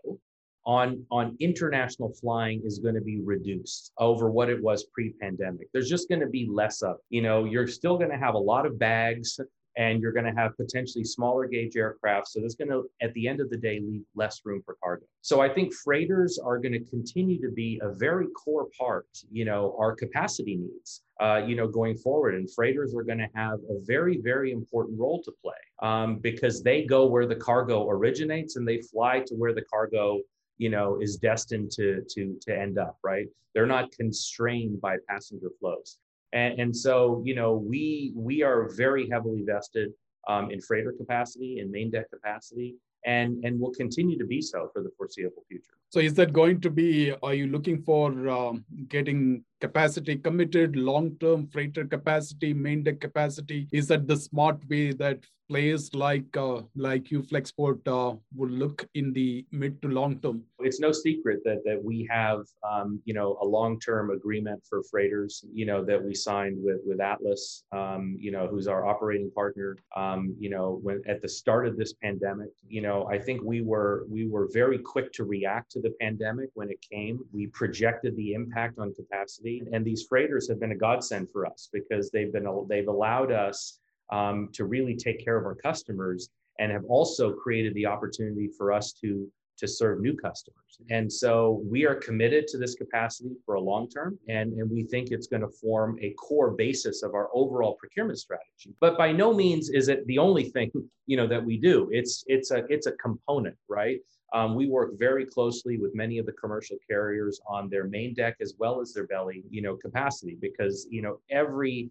on, 0.66 1.06
on 1.12 1.38
international 1.40 2.14
flying 2.14 2.62
is 2.66 2.80
going 2.80 2.96
to 2.96 3.02
be 3.02 3.22
reduced 3.22 3.94
over 4.00 4.30
what 4.30 4.50
it 4.50 4.62
was 4.62 4.84
pre-pandemic. 4.94 5.70
There's 5.72 5.90
just 5.90 6.10
going 6.10 6.20
to 6.20 6.28
be 6.28 6.46
less 6.52 6.82
of, 6.82 6.98
you 7.10 7.22
know, 7.22 7.46
you're 7.46 7.68
still 7.68 7.98
going 7.98 8.12
to 8.12 8.18
have 8.18 8.34
a 8.34 8.40
lot 8.40 8.66
of 8.66 8.78
bags 8.78 9.40
and 9.78 10.02
you're 10.02 10.12
going 10.12 10.26
to 10.26 10.40
have 10.40 10.58
potentially 10.58 11.04
smaller 11.04 11.46
gauge 11.48 11.78
aircraft. 11.78 12.28
So 12.30 12.42
that's 12.42 12.56
going 12.56 12.70
to, 12.70 12.90
at 13.02 13.14
the 13.14 13.28
end 13.28 13.40
of 13.40 13.50
the 13.50 13.58
day, 13.58 13.80
leave 13.80 14.02
less 14.16 14.42
room 14.44 14.62
for 14.66 14.76
cargo. 14.84 15.06
So 15.22 15.40
I 15.40 15.50
think 15.50 15.74
freighters 15.74 16.40
are 16.44 16.58
going 16.58 16.74
to 16.74 16.84
continue 16.84 17.40
to 17.42 17.50
be 17.50 17.80
a 17.84 17.94
very 17.94 18.28
core 18.30 18.68
part, 18.78 19.08
you 19.32 19.46
know, 19.46 19.76
our 19.80 19.96
capacity 19.96 20.56
needs, 20.56 21.04
uh, 21.22 21.44
you 21.46 21.56
know, 21.56 21.68
going 21.68 21.96
forward. 21.96 22.36
And 22.36 22.52
freighters 22.52 22.96
are 22.96 23.04
going 23.04 23.20
to 23.20 23.30
have 23.36 23.60
a 23.70 23.80
very, 23.86 24.20
very 24.20 24.52
important 24.52 25.00
role 25.00 25.22
to 25.24 25.32
play 25.44 25.54
um, 25.82 26.18
because 26.18 26.64
they 26.64 26.84
go 26.84 27.06
where 27.06 27.28
the 27.28 27.36
cargo 27.36 27.88
originates 27.88 28.56
and 28.56 28.68
they 28.68 28.82
fly 28.82 29.22
to 29.28 29.36
where 29.36 29.54
the 29.54 29.64
cargo 29.72 30.20
you 30.58 30.70
know 30.70 30.98
is 31.00 31.18
destined 31.18 31.70
to 31.70 32.04
to 32.10 32.36
to 32.42 32.58
end 32.58 32.80
up 32.80 32.98
right 33.04 33.28
they're 33.54 33.68
not 33.68 33.92
constrained 33.92 34.82
by 34.82 34.98
passenger 35.08 35.52
flows 35.60 36.00
and, 36.34 36.60
and 36.60 36.76
so, 36.76 37.22
you 37.26 37.36
know, 37.36 37.54
we 37.54 38.14
we 38.16 38.44
are 38.44 38.70
very 38.76 39.10
heavily 39.10 39.44
vested 39.46 39.94
um, 40.28 40.52
in 40.52 40.60
freighter 40.62 40.92
capacity, 40.92 41.60
in 41.60 41.72
main 41.72 41.90
deck 41.90 42.10
capacity, 42.10 42.76
and, 43.06 43.44
and 43.46 43.60
will 43.60 43.72
continue 43.72 44.18
to 44.18 44.26
be 44.26 44.42
so 44.42 44.70
for 44.74 44.84
the 44.84 44.90
foreseeable 44.98 45.44
future. 45.48 45.78
So 45.90 46.00
is 46.00 46.14
that 46.16 46.34
going 46.34 46.60
to 46.62 46.70
be, 46.70 47.14
are 47.24 47.34
you 47.34 47.48
looking 47.48 47.82
for 47.82 48.28
um, 48.28 48.66
getting 48.90 49.44
capacity 49.62 50.18
committed, 50.18 50.76
long-term 50.76 51.48
freighter 51.48 51.86
capacity, 51.86 52.54
main 52.54 52.84
deck 52.84 53.00
capacity? 53.00 53.68
Is 53.72 53.88
that 53.88 54.06
the 54.08 54.18
smart 54.18 54.68
way 54.70 54.92
that 54.94 55.20
players 55.48 55.94
like 55.96 56.36
uh, 56.36 56.62
like 56.76 57.10
you 57.12 57.22
Flexport 57.22 57.80
uh, 57.88 58.16
will 58.36 58.50
look 58.50 58.88
in 58.96 59.14
the 59.14 59.46
mid 59.52 59.82
to 59.82 59.88
long 59.88 60.20
term? 60.20 60.44
It's 60.60 60.80
no 60.80 60.92
secret 60.92 61.40
that 61.46 61.64
that 61.66 61.82
we 61.84 62.08
have 62.12 62.42
um, 62.70 63.02
you 63.06 63.14
know 63.14 63.38
a 63.42 63.46
long-term 63.46 64.12
agreement 64.12 64.64
for 64.70 64.84
freighters, 64.84 65.44
you 65.54 65.66
know 65.66 65.84
that 65.86 66.04
we 66.04 66.14
signed 66.14 66.58
with 66.62 66.82
with 66.86 67.00
Atlas, 67.00 67.64
um, 67.72 68.18
you 68.20 68.32
know 68.32 68.48
who's 68.48 68.68
our 68.68 68.86
operating 68.86 69.32
partner. 69.32 69.78
Um, 69.96 70.36
you 70.40 70.50
know 70.50 70.80
when 70.82 71.02
at 71.08 71.22
the 71.22 71.30
start 71.30 71.68
of 71.68 71.78
this 71.78 71.94
pandemic, 71.94 72.50
you 72.68 72.82
know 72.82 73.08
I 73.10 73.18
think 73.18 73.42
we 73.44 73.62
were 73.62 74.06
we 74.10 74.28
were 74.28 74.50
very 74.52 74.80
quick 74.80 75.14
to 75.14 75.24
react 75.24 75.76
to 75.78 75.90
the 75.90 75.96
pandemic 76.02 76.50
when 76.56 76.70
it 76.70 76.80
came. 76.82 77.20
We 77.32 77.48
projected 77.48 78.16
the 78.16 78.34
impact 78.34 78.80
on 78.80 78.94
capacity, 78.94 79.64
and 79.72 79.86
these 79.86 80.06
freighters 80.08 80.48
have 80.50 80.60
been 80.60 80.72
a 80.72 80.76
godsend 80.76 81.30
for 81.32 81.46
us 81.46 81.70
because 81.72 82.12
they've 82.12 82.34
been 82.34 82.48
they've 82.70 82.88
allowed 82.88 83.32
us 83.32 83.80
um, 84.12 84.50
to 84.54 84.66
really 84.66 84.96
take 84.96 85.24
care 85.24 85.38
of 85.38 85.46
our 85.46 85.56
customers 85.56 86.30
and 86.60 86.72
have 86.72 86.86
also 86.86 87.34
created 87.34 87.74
the 87.76 87.86
opportunity 87.86 88.50
for 88.58 88.72
us 88.72 88.94
to 88.94 89.30
to 89.58 89.68
serve 89.68 90.00
new 90.00 90.16
customers. 90.16 90.80
And 90.92 91.12
so 91.12 91.64
we 91.66 91.86
are 91.86 91.96
committed 91.96 92.48
to 92.50 92.60
this 92.60 92.76
capacity 92.76 93.32
for 93.44 93.56
a 93.56 93.60
long 93.60 93.90
term, 93.90 94.18
and, 94.30 94.54
and 94.54 94.70
we 94.70 94.84
think 94.84 95.10
it's 95.10 95.26
going 95.26 95.42
to 95.42 95.48
form 95.48 95.98
a 96.00 96.12
core 96.14 96.52
basis 96.52 97.02
of 97.02 97.16
our 97.16 97.30
overall 97.34 97.74
procurement 97.74 98.20
strategy. 98.20 98.76
But 98.80 98.98
by 98.98 99.12
no 99.12 99.34
means 99.34 99.70
is 99.70 99.88
it 99.88 100.06
the 100.06 100.20
only 100.20 100.46
thing 100.46 100.72
you 101.08 101.18
know 101.18 101.28
that 101.28 101.44
we 101.44 101.58
do. 101.58 101.90
It's 101.92 102.24
it's 102.28 102.52
a 102.52 102.66
it's 102.70 102.88
a 102.88 102.92
component, 102.94 103.58
right? 103.68 104.00
Um, 104.34 104.56
we 104.56 104.68
work 104.68 105.00
very 105.00 105.26
closely 105.26 105.78
with 105.78 105.96
many 105.96 106.18
of 106.18 106.26
the 106.26 106.34
commercial 106.34 106.78
carriers 106.88 107.40
on 107.48 107.70
their 107.70 107.86
main 107.86 108.14
deck 108.14 108.36
as 108.42 108.56
well 108.60 108.82
as 108.82 108.94
their 108.94 109.08
belly, 109.08 109.44
you 109.50 109.62
know, 109.62 109.76
capacity 109.76 110.38
because 110.42 110.88
you 110.90 111.02
know 111.02 111.20
every 111.30 111.90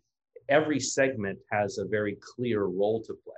every 0.49 0.79
segment 0.79 1.39
has 1.51 1.79
a 1.79 1.87
very 1.87 2.17
clear 2.21 2.65
role 2.65 3.03
to 3.03 3.15
play. 3.25 3.35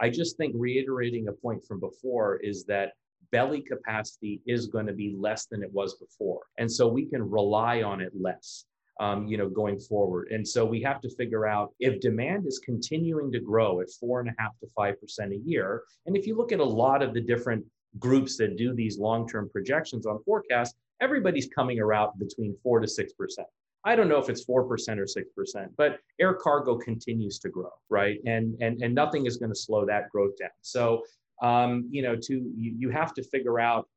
I 0.00 0.08
just 0.08 0.36
think 0.36 0.54
reiterating 0.56 1.28
a 1.28 1.32
point 1.32 1.64
from 1.64 1.80
before 1.80 2.36
is 2.36 2.64
that 2.64 2.92
belly 3.30 3.60
capacity 3.60 4.40
is 4.46 4.66
going 4.66 4.86
to 4.86 4.92
be 4.94 5.14
less 5.16 5.46
than 5.46 5.62
it 5.62 5.72
was 5.72 5.94
before, 5.96 6.40
and 6.56 6.70
so 6.70 6.88
we 6.88 7.04
can 7.06 7.28
rely 7.30 7.82
on 7.82 8.00
it 8.00 8.12
less. 8.18 8.64
Um, 8.98 9.26
you 9.26 9.38
know, 9.38 9.48
going 9.48 9.78
forward. 9.80 10.28
And 10.30 10.46
so 10.46 10.66
we 10.66 10.82
have 10.82 11.00
to 11.00 11.08
figure 11.08 11.46
out 11.46 11.72
if 11.80 12.00
demand 12.00 12.46
is 12.46 12.58
continuing 12.58 13.32
to 13.32 13.40
grow 13.40 13.80
at 13.80 13.90
four 13.98 14.20
and 14.20 14.28
a 14.28 14.34
half 14.36 14.50
to 14.60 14.66
five 14.76 15.00
percent 15.00 15.32
a 15.32 15.38
year. 15.38 15.84
And 16.04 16.14
if 16.14 16.26
you 16.26 16.36
look 16.36 16.52
at 16.52 16.60
a 16.60 16.64
lot 16.64 17.02
of 17.02 17.14
the 17.14 17.20
different 17.22 17.64
groups 17.98 18.36
that 18.36 18.56
do 18.56 18.74
these 18.74 18.98
long-term 18.98 19.50
projections 19.50 20.06
on 20.06 20.22
forecasts, 20.24 20.74
everybody's 21.00 21.48
coming 21.48 21.80
around 21.80 22.18
between 22.18 22.56
four 22.62 22.80
to 22.80 22.88
six 22.88 23.12
percent. 23.12 23.48
I 23.84 23.96
don't 23.96 24.08
know 24.08 24.18
if 24.18 24.28
it's 24.28 24.44
4% 24.44 24.50
or 24.50 24.66
6%, 24.66 25.68
but 25.76 26.00
air 26.20 26.34
cargo 26.34 26.76
continues 26.76 27.38
to 27.38 27.48
grow, 27.48 27.70
right? 27.88 28.18
And 28.26 28.54
and 28.60 28.82
and 28.82 28.94
nothing 28.94 29.26
is 29.26 29.38
going 29.38 29.50
to 29.50 29.58
slow 29.58 29.86
that 29.86 30.10
growth 30.10 30.36
down. 30.38 30.50
So, 30.60 31.02
um, 31.42 31.88
you 31.90 32.02
know, 32.02 32.14
to 32.14 32.34
you, 32.34 32.74
you 32.78 32.90
have 32.90 33.14
to 33.14 33.22
figure 33.22 33.58
out 33.58 33.88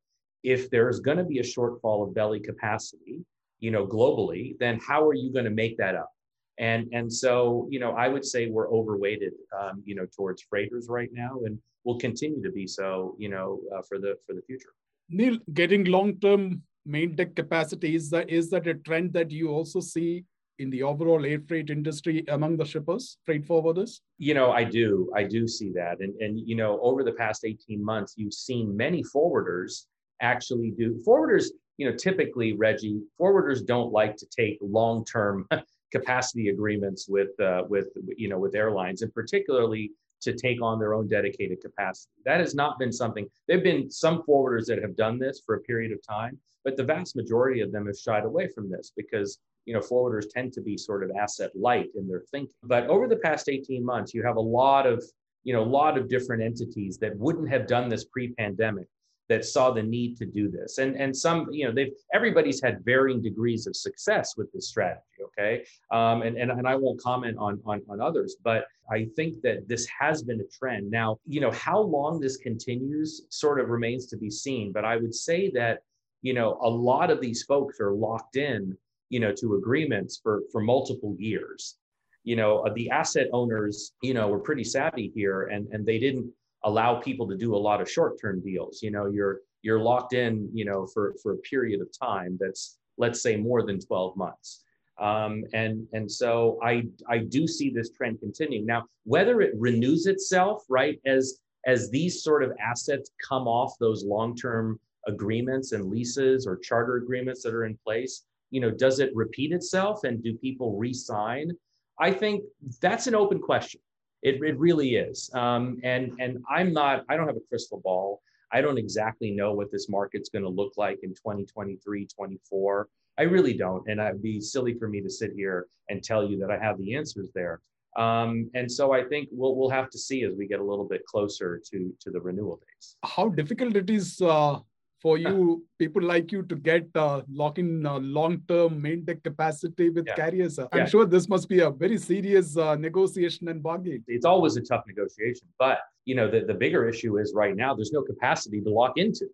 if 0.44 0.70
there's 0.70 1.00
going 1.00 1.18
to 1.18 1.24
be 1.24 1.40
a 1.40 1.44
shortfall 1.44 2.08
of 2.08 2.14
belly 2.14 2.40
capacity, 2.40 3.26
you 3.60 3.72
know, 3.72 3.86
globally, 3.86 4.58
then 4.60 4.80
how 4.86 5.06
are 5.06 5.14
you 5.14 5.32
going 5.32 5.46
to 5.46 5.52
make 5.52 5.78
that 5.78 5.96
up? 5.96 6.12
And 6.60 6.88
and 6.94 7.12
so, 7.12 7.68
you 7.70 7.80
know, 7.80 7.92
I 7.92 8.08
would 8.08 8.24
say 8.24 8.48
we're 8.48 8.72
overweighted, 8.72 9.34
um, 9.60 9.84
you 9.86 9.96
know, 9.96 10.06
towards 10.16 10.44
freighters 10.44 10.88
right 10.88 11.10
now, 11.12 11.42
and 11.46 11.60
will 11.84 11.98
continue 11.98 12.42
to 12.42 12.52
be 12.52 12.68
so, 12.68 13.16
you 13.18 13.30
know, 13.30 13.60
uh, 13.76 13.82
for 13.88 14.00
the 14.00 14.16
for 14.26 14.34
the 14.34 14.42
future. 14.42 14.74
Neel, 15.10 15.38
getting 15.54 15.86
long-term 15.86 16.62
main 16.86 17.16
deck 17.16 17.36
capacity 17.36 17.96
is 17.96 18.10
that 18.10 18.30
is 18.30 18.50
that 18.50 18.68
a 18.68 18.74
trend 18.74 19.14
that 19.14 19.32
you 19.32 19.50
also 19.50 19.80
see 19.80 20.24
in 20.60 20.70
the 20.70 20.84
overall 20.84 21.26
air 21.26 21.40
freight 21.48 21.70
industry 21.70 22.24
among 22.30 22.58
the 22.58 22.66
shippers 22.66 23.18
freight 23.26 23.46
forwarders? 23.46 24.02
You 24.18 24.34
know 24.34 24.52
i 24.52 24.64
do. 24.64 25.12
I 25.16 25.24
do 25.24 25.48
see 25.48 25.72
that. 25.74 26.00
And 26.00 26.14
and 26.22 26.40
you 26.40 26.56
know 26.56 26.80
over 26.82 27.04
the 27.04 27.14
past 27.14 27.46
18 27.46 27.84
months 27.84 28.14
you've 28.18 28.34
seen 28.34 28.76
many 28.76 29.04
forwarders 29.04 29.86
actually 30.22 30.72
do 30.72 31.02
forwarders 31.06 31.48
you 31.78 31.90
know 31.90 31.96
typically 31.96 32.54
reji 32.54 33.02
forwarders 33.20 33.66
don't 33.66 33.92
like 33.92 34.16
to 34.18 34.28
take 34.28 34.58
long 34.62 35.04
term 35.06 35.48
capacity 35.94 36.50
agreements 36.50 37.08
with 37.08 37.40
uh, 37.40 37.64
with 37.70 37.88
you 38.18 38.28
know 38.28 38.40
with 38.40 38.56
airlines. 38.56 39.02
And 39.04 39.14
particularly 39.14 39.92
to 40.24 40.34
take 40.34 40.62
on 40.62 40.80
their 40.80 40.94
own 40.94 41.08
dedicated 41.08 41.62
capacity. 41.62 42.12
That 42.26 42.40
has 42.40 42.56
not 42.56 42.80
been 42.80 42.92
something, 42.92 43.28
there 43.48 43.58
have 43.58 43.64
been 43.64 43.90
some 43.90 44.24
forwarders 44.28 44.66
that 44.68 44.82
have 44.82 44.96
done 44.96 45.20
this 45.20 45.42
for 45.46 45.56
a 45.56 45.62
period 45.62 45.92
of 45.92 46.00
time, 46.08 46.38
but 46.64 46.78
the 46.78 46.84
vast 46.84 47.16
majority 47.16 47.62
of 47.62 47.72
them 47.72 47.88
have 47.88 47.98
shied 47.98 48.24
away 48.24 48.48
from 48.48 48.70
this 48.70 48.92
because 48.96 49.40
you 49.66 49.74
know 49.74 49.80
forwarders 49.80 50.26
tend 50.30 50.54
to 50.54 50.62
be 50.62 50.78
sort 50.78 51.04
of 51.04 51.12
asset 51.12 51.52
light 51.56 51.90
in 51.96 52.08
their 52.08 52.24
thinking. 52.32 52.56
But 52.64 52.88
over 52.88 53.08
the 53.08 53.18
past 53.18 53.50
18 53.50 53.84
months, 53.84 54.14
you 54.14 54.24
have 54.24 54.38
a 54.38 54.42
lot 54.42 54.86
of 54.86 55.04
you 55.44 55.54
know 55.54 55.62
a 55.62 55.66
lot 55.66 55.98
of 55.98 56.10
different 56.10 56.42
entities 56.42 56.98
that 57.00 57.16
wouldn't 57.18 57.50
have 57.50 57.68
done 57.68 57.90
this 57.90 58.06
pre-pandemic 58.06 58.88
that 59.30 59.46
saw 59.46 59.72
the 59.72 59.82
need 59.82 60.18
to 60.18 60.26
do 60.26 60.50
this. 60.50 60.78
And 60.78 60.96
and 60.96 61.16
some 61.16 61.48
you 61.52 61.66
know 61.66 61.74
they've 61.74 61.94
everybody's 62.14 62.62
had 62.62 62.84
varying 62.84 63.22
degrees 63.22 63.68
of 63.68 63.76
success 63.76 64.36
with 64.38 64.52
this 64.52 64.70
strategy 64.70 65.02
okay? 65.24 65.66
Um, 65.92 66.22
and, 66.22 66.38
and 66.38 66.52
and 66.52 66.68
i 66.68 66.76
won't 66.76 67.02
comment 67.02 67.38
on, 67.40 67.60
on 67.66 67.82
on 67.90 68.02
others 68.02 68.36
but 68.44 68.66
i 68.92 69.08
think 69.16 69.42
that 69.42 69.68
this 69.68 69.88
has 70.00 70.24
been 70.24 70.42
a 70.42 70.58
trend. 70.58 70.92
Now 70.92 71.18
you 71.26 71.40
know 71.42 71.52
how 71.52 71.80
long 71.80 72.20
this 72.20 72.38
continues 72.38 73.22
sort 73.30 73.60
of 73.60 73.70
remains 73.70 74.08
to 74.08 74.18
be 74.18 74.30
seen 74.30 74.72
but 74.72 74.86
i 74.86 74.96
would 74.98 75.16
say 75.16 75.50
that 75.52 75.80
you 76.22 76.34
know 76.34 76.58
a 76.62 76.70
lot 76.70 77.12
of 77.12 77.22
these 77.22 77.44
folks 77.44 77.80
are 77.80 77.94
locked 77.94 78.36
in 78.36 78.76
you 79.10 79.20
know 79.20 79.32
to 79.32 79.56
agreements 79.56 80.20
for 80.22 80.42
for 80.52 80.62
multiple 80.62 81.16
years. 81.20 81.78
You 82.24 82.36
know 82.36 82.60
uh, 82.60 82.74
the 82.74 82.90
asset 82.90 83.28
owners 83.32 83.94
you 84.02 84.14
know 84.16 84.28
were 84.28 84.40
pretty 84.40 84.64
savvy 84.64 85.12
here 85.14 85.44
and 85.44 85.68
and 85.72 85.86
they 85.86 86.00
didn't 86.00 86.32
allow 86.64 86.96
people 86.96 87.28
to 87.28 87.36
do 87.36 87.56
a 87.56 87.58
lot 87.58 87.82
of 87.82 87.90
short-term 87.90 88.42
deals. 88.42 88.82
You 88.82 88.92
know, 88.92 89.08
you're 89.08 89.42
you're 89.62 89.80
locked 89.80 90.14
in, 90.14 90.50
you 90.54 90.66
know, 90.66 90.86
for 90.88 91.16
for 91.22 91.34
a 91.34 91.38
period 91.38 91.82
of 91.82 91.88
time 91.98 92.38
that's 92.40 92.78
let's 92.98 93.22
say 93.22 93.36
more 93.36 93.66
than 93.66 93.80
12 93.80 94.16
months. 94.16 94.64
Um, 95.00 95.44
and 95.54 95.88
and 95.94 96.10
so 96.12 96.60
I 96.64 96.84
I 97.10 97.20
do 97.20 97.48
see 97.48 97.70
this 97.70 97.90
trend 97.90 98.20
continuing. 98.20 98.66
Now, 98.66 98.86
whether 99.06 99.42
it 99.42 99.54
renews 99.58 100.06
itself, 100.06 100.64
right, 100.70 101.00
as 101.06 101.40
as 101.66 101.90
these 101.90 102.24
sort 102.24 102.44
of 102.44 102.52
assets 102.60 103.10
come 103.28 103.48
off 103.48 103.74
those 103.80 104.04
long-term 104.04 104.80
agreements 105.08 105.72
and 105.72 105.90
leases 105.90 106.46
or 106.46 106.58
charter 106.58 106.98
agreements 106.98 107.42
that 107.44 107.54
are 107.54 107.66
in 107.66 107.78
place, 107.84 108.26
you 108.52 108.60
know, 108.60 108.70
does 108.70 109.00
it 109.00 109.16
repeat 109.16 109.52
itself 109.52 110.04
and 110.04 110.24
do 110.24 110.36
people 110.36 110.78
re-sign? 110.78 111.52
I 112.00 112.12
think 112.12 112.44
that's 112.82 113.08
an 113.08 113.16
open 113.16 113.40
question. 113.40 113.80
It, 114.24 114.42
it 114.42 114.58
really 114.58 114.96
is. 114.96 115.30
Um, 115.34 115.80
and, 115.84 116.14
and 116.20 116.44
I'm 116.50 116.74
not, 116.74 117.04
I 117.10 117.18
don't 117.18 117.28
have 117.28 117.38
a 117.38 117.48
crystal 117.50 117.82
ball. 117.84 118.22
I 118.52 118.62
don't 118.62 118.78
exactly 118.78 119.32
know 119.32 119.54
what 119.54 119.72
this 119.72 119.90
market's 119.90 120.30
going 120.30 120.44
to 120.44 120.50
look 120.50 120.74
like 120.78 121.00
in 121.04 121.10
2023, 121.10 122.08
24. 122.08 122.88
I 123.18 123.24
really 123.24 123.54
don't. 123.54 123.88
And 123.88 124.00
it'd 124.00 124.24
be 124.24 124.40
silly 124.40 124.74
for 124.76 124.88
me 124.88 125.02
to 125.02 125.10
sit 125.10 125.32
here 125.36 125.68
and 125.90 126.04
tell 126.04 126.28
you 126.28 126.38
that 126.40 126.50
I 126.50 126.58
have 126.58 126.78
the 126.78 126.96
answers 126.96 127.30
there. 127.36 127.62
Um, 127.98 128.50
and 128.56 128.72
so 128.72 128.92
I 128.92 129.04
think 129.04 129.30
we'll, 129.32 129.56
we'll 129.56 129.70
have 129.70 129.90
to 129.92 130.00
see 130.00 130.24
as 130.24 130.34
we 130.36 130.48
get 130.48 130.60
a 130.60 130.64
little 130.64 130.88
bit 130.88 131.06
closer 131.06 131.62
to, 131.72 131.94
to 132.00 132.10
the 132.10 132.20
renewal 132.20 132.60
dates. 132.66 132.96
How 133.04 133.30
difficult 133.30 133.76
it 133.76 133.90
is 133.90 134.22
uh, 134.22 134.60
for 135.04 135.18
you, 135.18 135.64
people 135.78 136.02
like 136.02 136.32
you, 136.32 136.44
to 136.44 136.56
get 136.56 136.88
uh, 136.96 137.22
lock 137.30 137.60
in 137.60 137.86
uh, 137.86 138.00
long 138.00 138.42
term 138.48 138.82
main 138.82 139.04
deck 139.04 139.22
capacity 139.22 139.90
with 139.90 140.06
yeah. 140.08 140.16
carriers? 140.16 140.58
I'm 140.58 140.68
yeah. 140.74 140.86
sure 140.86 141.06
this 141.06 141.28
must 141.28 141.50
be 141.50 141.60
a 141.60 141.70
very 141.70 141.98
serious 141.98 142.56
uh, 142.58 142.76
negotiation 142.76 143.50
and 143.50 143.62
bargain. 143.62 144.04
It's 144.08 144.26
always 144.26 144.56
a 144.56 144.62
tough 144.62 144.84
negotiation. 144.88 145.48
But, 145.60 145.80
you 146.06 146.16
know, 146.16 146.32
the, 146.32 146.46
the 146.46 146.54
bigger 146.54 146.88
issue 146.88 147.18
is 147.18 147.34
right 147.36 147.56
now 147.56 147.76
there's 147.76 147.92
no 147.92 148.02
capacity 148.02 148.62
to 148.62 148.70
lock 148.70 148.94
into. 148.98 149.28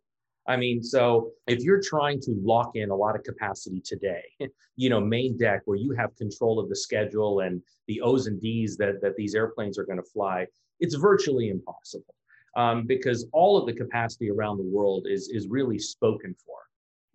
I 0.48 0.58
mean, 0.58 0.82
so 0.82 1.30
if 1.46 1.60
you're 1.60 1.82
trying 1.82 2.20
to 2.22 2.32
lock 2.44 2.72
in 2.74 2.90
a 2.90 2.96
lot 2.96 3.16
of 3.16 3.24
capacity 3.24 3.80
today, 3.86 4.24
you 4.76 4.90
know, 4.90 5.00
main 5.00 5.38
deck 5.38 5.62
where 5.66 5.78
you 5.78 5.92
have 5.92 6.16
control 6.16 6.60
of 6.60 6.68
the 6.70 6.76
schedule 6.76 7.42
and 7.42 7.62
the 7.88 8.02
O's 8.02 8.26
and 8.26 8.42
D's 8.42 8.76
that, 8.78 9.02
that 9.04 9.16
these 9.16 9.36
airplanes 9.36 9.78
are 9.78 9.86
going 9.86 10.02
to 10.02 10.10
fly, 10.12 10.48
it's 10.80 10.96
virtually 10.96 11.50
impossible 11.50 12.16
um, 12.60 12.86
because 12.86 13.26
all 13.32 13.58
of 13.58 13.66
the 13.66 13.74
capacity 13.74 14.30
around 14.30 14.58
the 14.58 14.70
world 14.78 15.08
is 15.10 15.30
is 15.30 15.48
really 15.48 15.80
spoken 15.80 16.36
for 16.46 16.58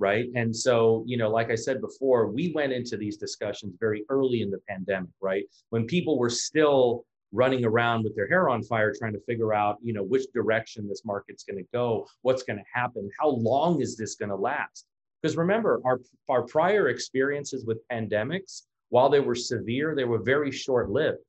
right? 0.01 0.27
And 0.35 0.55
so 0.65 1.05
you 1.07 1.17
know 1.17 1.31
like 1.31 1.51
i 1.51 1.55
said 1.55 1.81
before 1.81 2.23
we 2.37 2.53
went 2.59 2.73
into 2.73 2.97
these 2.97 3.17
discussions 3.17 3.77
very 3.79 4.05
early 4.09 4.41
in 4.43 4.51
the 4.51 4.63
pandemic 4.69 5.15
right? 5.21 5.45
When 5.71 5.87
people 5.87 6.19
were 6.19 6.31
still 6.31 7.05
running 7.33 7.65
around 7.65 8.05
with 8.05 8.15
their 8.17 8.29
hair 8.29 8.49
on 8.49 8.63
fire 8.63 8.93
trying 8.99 9.13
to 9.13 9.27
figure 9.29 9.53
out 9.53 9.77
you 9.83 9.93
know 9.93 10.03
which 10.03 10.27
direction 10.33 10.89
this 10.89 11.05
market's 11.05 11.45
going 11.45 11.61
to 11.63 11.69
go 11.73 12.07
what's 12.23 12.45
going 12.45 12.61
to 12.65 12.71
happen 12.81 13.11
how 13.21 13.29
long 13.29 13.81
is 13.83 13.97
this 13.97 14.15
going 14.15 14.31
to 14.31 14.37
last? 14.53 14.87
Because 15.21 15.37
remember 15.37 15.73
our 15.85 16.01
our 16.29 16.43
prior 16.57 16.89
experiences 16.89 17.67
with 17.67 17.87
pandemics 17.93 18.63
while 18.89 19.11
they 19.11 19.21
were 19.21 19.41
severe 19.53 19.95
they 19.95 20.11
were 20.13 20.23
very 20.35 20.51
short 20.51 20.89
lived 20.91 21.29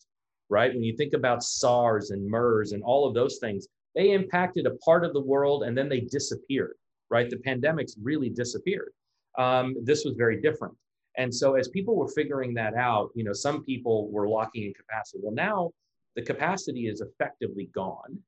right? 0.50 0.74
When 0.74 0.84
you 0.84 0.96
think 0.96 1.14
about 1.14 1.44
SARS 1.44 2.12
and 2.12 2.30
MERS 2.30 2.72
and 2.72 2.84
all 2.84 3.08
of 3.08 3.14
those 3.14 3.40
things, 3.40 3.68
they 3.96 4.12
impacted 4.12 4.66
a 4.66 4.76
part 4.78 5.06
of 5.06 5.14
the 5.14 5.22
world 5.22 5.64
and 5.64 5.78
then 5.78 5.90
they 5.90 6.02
disappeared, 6.02 6.76
right? 7.10 7.30
The 7.30 7.38
pandemics 7.38 7.94
really 8.02 8.30
disappeared. 8.30 8.92
Um, 9.38 9.76
this 9.84 10.06
was 10.06 10.16
very 10.16 10.42
different. 10.42 10.76
And 11.18 11.34
so 11.34 11.56
as 11.56 11.70
people 11.70 11.96
were 11.96 12.10
figuring 12.10 12.54
that 12.56 12.76
out, 12.76 13.10
you 13.16 13.24
know, 13.24 13.34
some 13.34 13.64
people 13.64 14.12
were 14.12 14.28
locking 14.28 14.64
in 14.66 14.74
capacity. 14.74 15.20
Well, 15.24 15.34
now 15.34 15.72
the 16.16 16.22
capacity 16.22 16.88
is 16.88 17.02
effectively 17.02 17.70
gone. 17.74 18.20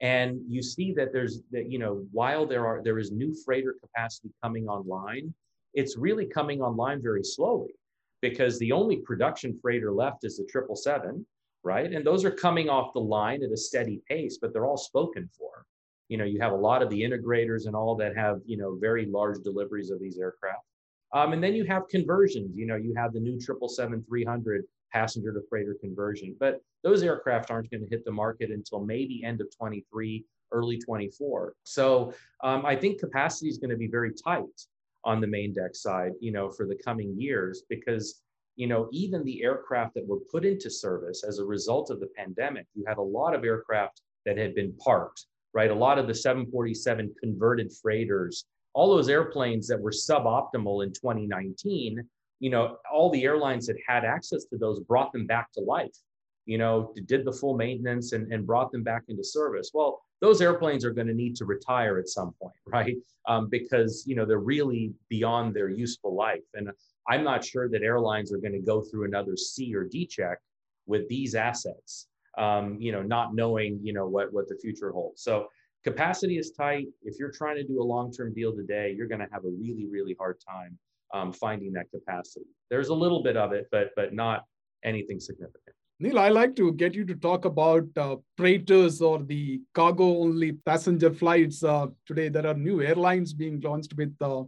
And 0.00 0.40
you 0.48 0.62
see 0.62 0.92
that 0.94 1.12
there's 1.12 1.40
that, 1.52 1.70
you 1.70 1.78
know, 1.78 2.04
while 2.12 2.46
there 2.46 2.66
are 2.66 2.82
there 2.82 2.98
is 2.98 3.10
new 3.10 3.34
freighter 3.44 3.76
capacity 3.80 4.30
coming 4.42 4.66
online, 4.68 5.32
it's 5.72 5.96
really 5.96 6.26
coming 6.26 6.60
online 6.60 7.00
very 7.00 7.24
slowly 7.24 7.74
because 8.20 8.58
the 8.58 8.72
only 8.72 8.96
production 8.96 9.58
freighter 9.60 9.92
left 9.92 10.24
is 10.24 10.36
the 10.36 10.46
777, 10.52 11.24
right? 11.64 11.90
And 11.92 12.06
those 12.06 12.24
are 12.24 12.30
coming 12.30 12.68
off 12.68 12.92
the 12.92 13.00
line 13.00 13.42
at 13.42 13.50
a 13.50 13.56
steady 13.56 14.00
pace, 14.08 14.38
but 14.40 14.52
they're 14.52 14.66
all 14.66 14.76
spoken 14.76 15.28
for. 15.36 15.64
You 16.08 16.18
know, 16.18 16.24
you 16.24 16.38
have 16.40 16.52
a 16.52 16.56
lot 16.56 16.82
of 16.82 16.90
the 16.90 17.00
integrators 17.00 17.66
and 17.66 17.74
all 17.74 17.96
that 17.96 18.16
have, 18.16 18.40
you 18.44 18.58
know, 18.58 18.76
very 18.78 19.06
large 19.06 19.42
deliveries 19.42 19.90
of 19.90 19.98
these 19.98 20.18
aircraft. 20.18 20.62
Um, 21.14 21.32
and 21.32 21.42
then 21.42 21.54
you 21.54 21.64
have 21.64 21.88
conversions. 21.88 22.54
You 22.54 22.66
know, 22.66 22.76
you 22.76 22.94
have 22.96 23.12
the 23.14 23.20
new 23.20 23.38
777-300 23.38 24.60
passenger 24.92 25.32
to 25.32 25.40
freighter 25.48 25.76
conversion, 25.80 26.36
but 26.38 26.60
those 26.82 27.02
aircraft 27.02 27.50
aren't 27.50 27.70
going 27.70 27.82
to 27.82 27.88
hit 27.88 28.04
the 28.04 28.12
market 28.12 28.50
until 28.50 28.84
maybe 28.84 29.22
end 29.24 29.40
of 29.40 29.48
23, 29.56 30.24
early 30.52 30.78
24. 30.78 31.54
So 31.64 32.12
um, 32.42 32.66
I 32.66 32.76
think 32.76 33.00
capacity 33.00 33.48
is 33.48 33.58
going 33.58 33.70
to 33.70 33.76
be 33.76 33.88
very 33.88 34.12
tight 34.12 34.44
on 35.04 35.20
the 35.20 35.26
main 35.26 35.52
deck 35.52 35.74
side, 35.74 36.12
you 36.20 36.32
know, 36.32 36.50
for 36.50 36.66
the 36.66 36.76
coming 36.76 37.14
years 37.18 37.62
because 37.68 38.22
you 38.56 38.66
know 38.66 38.88
even 38.92 39.24
the 39.24 39.42
aircraft 39.42 39.94
that 39.94 40.06
were 40.06 40.20
put 40.30 40.44
into 40.44 40.70
service 40.70 41.24
as 41.26 41.38
a 41.38 41.44
result 41.44 41.90
of 41.90 42.00
the 42.00 42.08
pandemic, 42.16 42.66
you 42.74 42.84
had 42.86 42.98
a 42.98 43.02
lot 43.02 43.34
of 43.34 43.44
aircraft 43.44 44.02
that 44.26 44.38
had 44.38 44.54
been 44.54 44.72
parked, 44.78 45.26
right? 45.52 45.70
A 45.70 45.74
lot 45.74 45.98
of 45.98 46.06
the 46.06 46.14
747 46.14 47.14
converted 47.20 47.72
freighters, 47.82 48.46
all 48.72 48.94
those 48.94 49.08
airplanes 49.08 49.66
that 49.68 49.80
were 49.80 49.90
suboptimal 49.90 50.84
in 50.84 50.92
2019, 50.92 52.02
you 52.40 52.50
know, 52.50 52.78
all 52.92 53.10
the 53.10 53.24
airlines 53.24 53.66
that 53.66 53.76
had 53.86 54.04
access 54.04 54.44
to 54.46 54.56
those 54.56 54.80
brought 54.80 55.12
them 55.12 55.26
back 55.26 55.52
to 55.52 55.60
life 55.60 55.94
you 56.46 56.58
know, 56.58 56.92
did 57.06 57.24
the 57.24 57.32
full 57.32 57.56
maintenance 57.56 58.12
and, 58.12 58.30
and 58.32 58.46
brought 58.46 58.70
them 58.70 58.82
back 58.82 59.04
into 59.08 59.24
service. 59.24 59.70
Well, 59.72 60.02
those 60.20 60.40
airplanes 60.40 60.84
are 60.84 60.92
going 60.92 61.06
to 61.06 61.14
need 61.14 61.36
to 61.36 61.44
retire 61.44 61.98
at 61.98 62.08
some 62.08 62.34
point, 62.40 62.54
right? 62.66 62.96
Um, 63.26 63.48
because 63.48 64.04
you 64.06 64.16
know 64.16 64.26
they're 64.26 64.38
really 64.38 64.92
beyond 65.08 65.54
their 65.54 65.68
useful 65.68 66.14
life, 66.14 66.42
and 66.54 66.70
I'm 67.08 67.24
not 67.24 67.44
sure 67.44 67.68
that 67.68 67.82
airlines 67.82 68.32
are 68.32 68.38
going 68.38 68.52
to 68.52 68.60
go 68.60 68.82
through 68.82 69.04
another 69.04 69.36
C 69.36 69.74
or 69.74 69.84
D 69.84 70.06
check 70.06 70.38
with 70.86 71.08
these 71.08 71.34
assets. 71.34 72.08
Um, 72.36 72.78
you 72.80 72.90
know, 72.90 73.02
not 73.02 73.34
knowing 73.34 73.78
you 73.82 73.92
know 73.92 74.06
what 74.06 74.32
what 74.32 74.48
the 74.48 74.56
future 74.60 74.90
holds. 74.90 75.22
So 75.22 75.46
capacity 75.84 76.38
is 76.38 76.50
tight. 76.50 76.86
If 77.02 77.18
you're 77.18 77.30
trying 77.30 77.56
to 77.56 77.64
do 77.64 77.80
a 77.80 77.84
long-term 77.84 78.34
deal 78.34 78.52
today, 78.54 78.94
you're 78.96 79.06
going 79.06 79.20
to 79.20 79.28
have 79.32 79.44
a 79.44 79.50
really 79.50 79.86
really 79.86 80.16
hard 80.18 80.38
time 80.40 80.78
um, 81.12 81.32
finding 81.32 81.72
that 81.74 81.90
capacity. 81.90 82.46
There's 82.70 82.88
a 82.88 82.94
little 82.94 83.22
bit 83.22 83.36
of 83.36 83.52
it, 83.52 83.68
but 83.70 83.90
but 83.94 84.12
not 84.12 84.44
anything 84.82 85.20
significant. 85.20 85.76
Neel, 86.00 86.18
I 86.18 86.28
like 86.28 86.56
to 86.56 86.72
get 86.72 86.92
you 86.92 87.04
to 87.04 87.14
talk 87.14 87.44
about 87.44 87.86
uh, 87.96 88.16
freighters 88.36 89.00
or 89.00 89.22
the 89.22 89.60
cargo 89.74 90.18
only 90.18 90.52
passenger 90.52 91.12
flights. 91.12 91.62
Uh, 91.62 91.86
today, 92.04 92.28
there 92.28 92.48
are 92.48 92.54
new 92.54 92.82
airlines 92.82 93.32
being 93.32 93.60
launched 93.60 93.94
with 93.94 94.12
uh, 94.20 94.42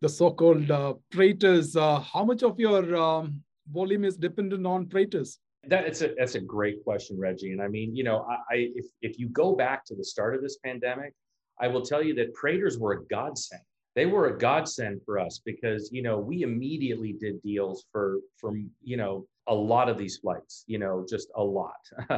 the 0.00 0.08
so 0.08 0.30
called 0.30 0.70
uh. 0.70 0.94
Uh, 1.16 2.00
how 2.00 2.24
much 2.24 2.42
of 2.42 2.58
your 2.58 2.96
um, 2.96 3.42
volume 3.70 4.04
is 4.04 4.16
dependent 4.16 4.66
on 4.66 4.88
freighters? 4.88 5.38
That's 5.66 6.02
a 6.02 6.14
that's 6.18 6.34
a 6.34 6.40
great 6.40 6.84
question, 6.84 7.16
Reji. 7.16 7.52
And 7.52 7.62
I 7.62 7.68
mean, 7.68 7.96
you 7.96 8.04
know, 8.04 8.26
I, 8.28 8.34
I 8.34 8.56
if 8.74 8.86
if 9.00 9.18
you 9.18 9.28
go 9.28 9.54
back 9.54 9.84
to 9.86 9.94
the 9.94 10.04
start 10.04 10.34
of 10.34 10.42
this 10.42 10.58
pandemic, 10.58 11.14
I 11.58 11.68
will 11.68 11.82
tell 11.82 12.02
you 12.02 12.14
that 12.16 12.36
freighters 12.36 12.78
were 12.78 12.92
a 12.92 13.04
godsend 13.06 13.62
they 13.94 14.06
were 14.06 14.26
a 14.26 14.38
godsend 14.38 15.00
for 15.04 15.18
us 15.18 15.40
because 15.44 15.90
you 15.92 16.02
know 16.02 16.18
we 16.18 16.42
immediately 16.42 17.12
did 17.12 17.40
deals 17.42 17.84
for 17.92 18.18
from 18.36 18.70
you 18.82 18.96
know 18.96 19.26
a 19.46 19.54
lot 19.54 19.88
of 19.88 19.98
these 19.98 20.18
flights 20.18 20.64
you 20.66 20.78
know 20.78 21.04
just 21.08 21.28
a 21.36 21.42
lot 21.42 21.76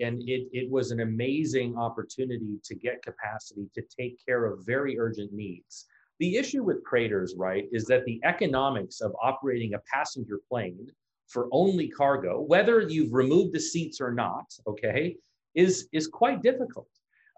and 0.00 0.22
it, 0.28 0.48
it 0.52 0.70
was 0.70 0.90
an 0.90 1.00
amazing 1.00 1.76
opportunity 1.76 2.58
to 2.64 2.74
get 2.74 3.02
capacity 3.02 3.68
to 3.74 3.82
take 3.98 4.18
care 4.24 4.46
of 4.46 4.64
very 4.64 4.98
urgent 4.98 5.32
needs 5.32 5.86
the 6.20 6.36
issue 6.36 6.62
with 6.62 6.84
freighters 6.88 7.34
right 7.36 7.64
is 7.72 7.84
that 7.86 8.04
the 8.04 8.20
economics 8.24 9.00
of 9.00 9.14
operating 9.22 9.74
a 9.74 9.82
passenger 9.92 10.40
plane 10.48 10.86
for 11.28 11.48
only 11.52 11.88
cargo 11.88 12.40
whether 12.40 12.80
you've 12.82 13.12
removed 13.12 13.52
the 13.52 13.60
seats 13.60 14.00
or 14.00 14.12
not 14.12 14.46
okay 14.66 15.16
is 15.54 15.88
is 15.92 16.06
quite 16.06 16.42
difficult 16.42 16.88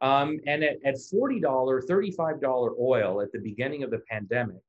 um, 0.02 0.40
and 0.46 0.62
at, 0.62 0.76
at 0.84 0.96
$40, 0.96 1.40
$35 1.42 2.70
oil 2.78 3.22
at 3.22 3.32
the 3.32 3.38
beginning 3.38 3.82
of 3.82 3.90
the 3.90 4.00
pandemic, 4.10 4.60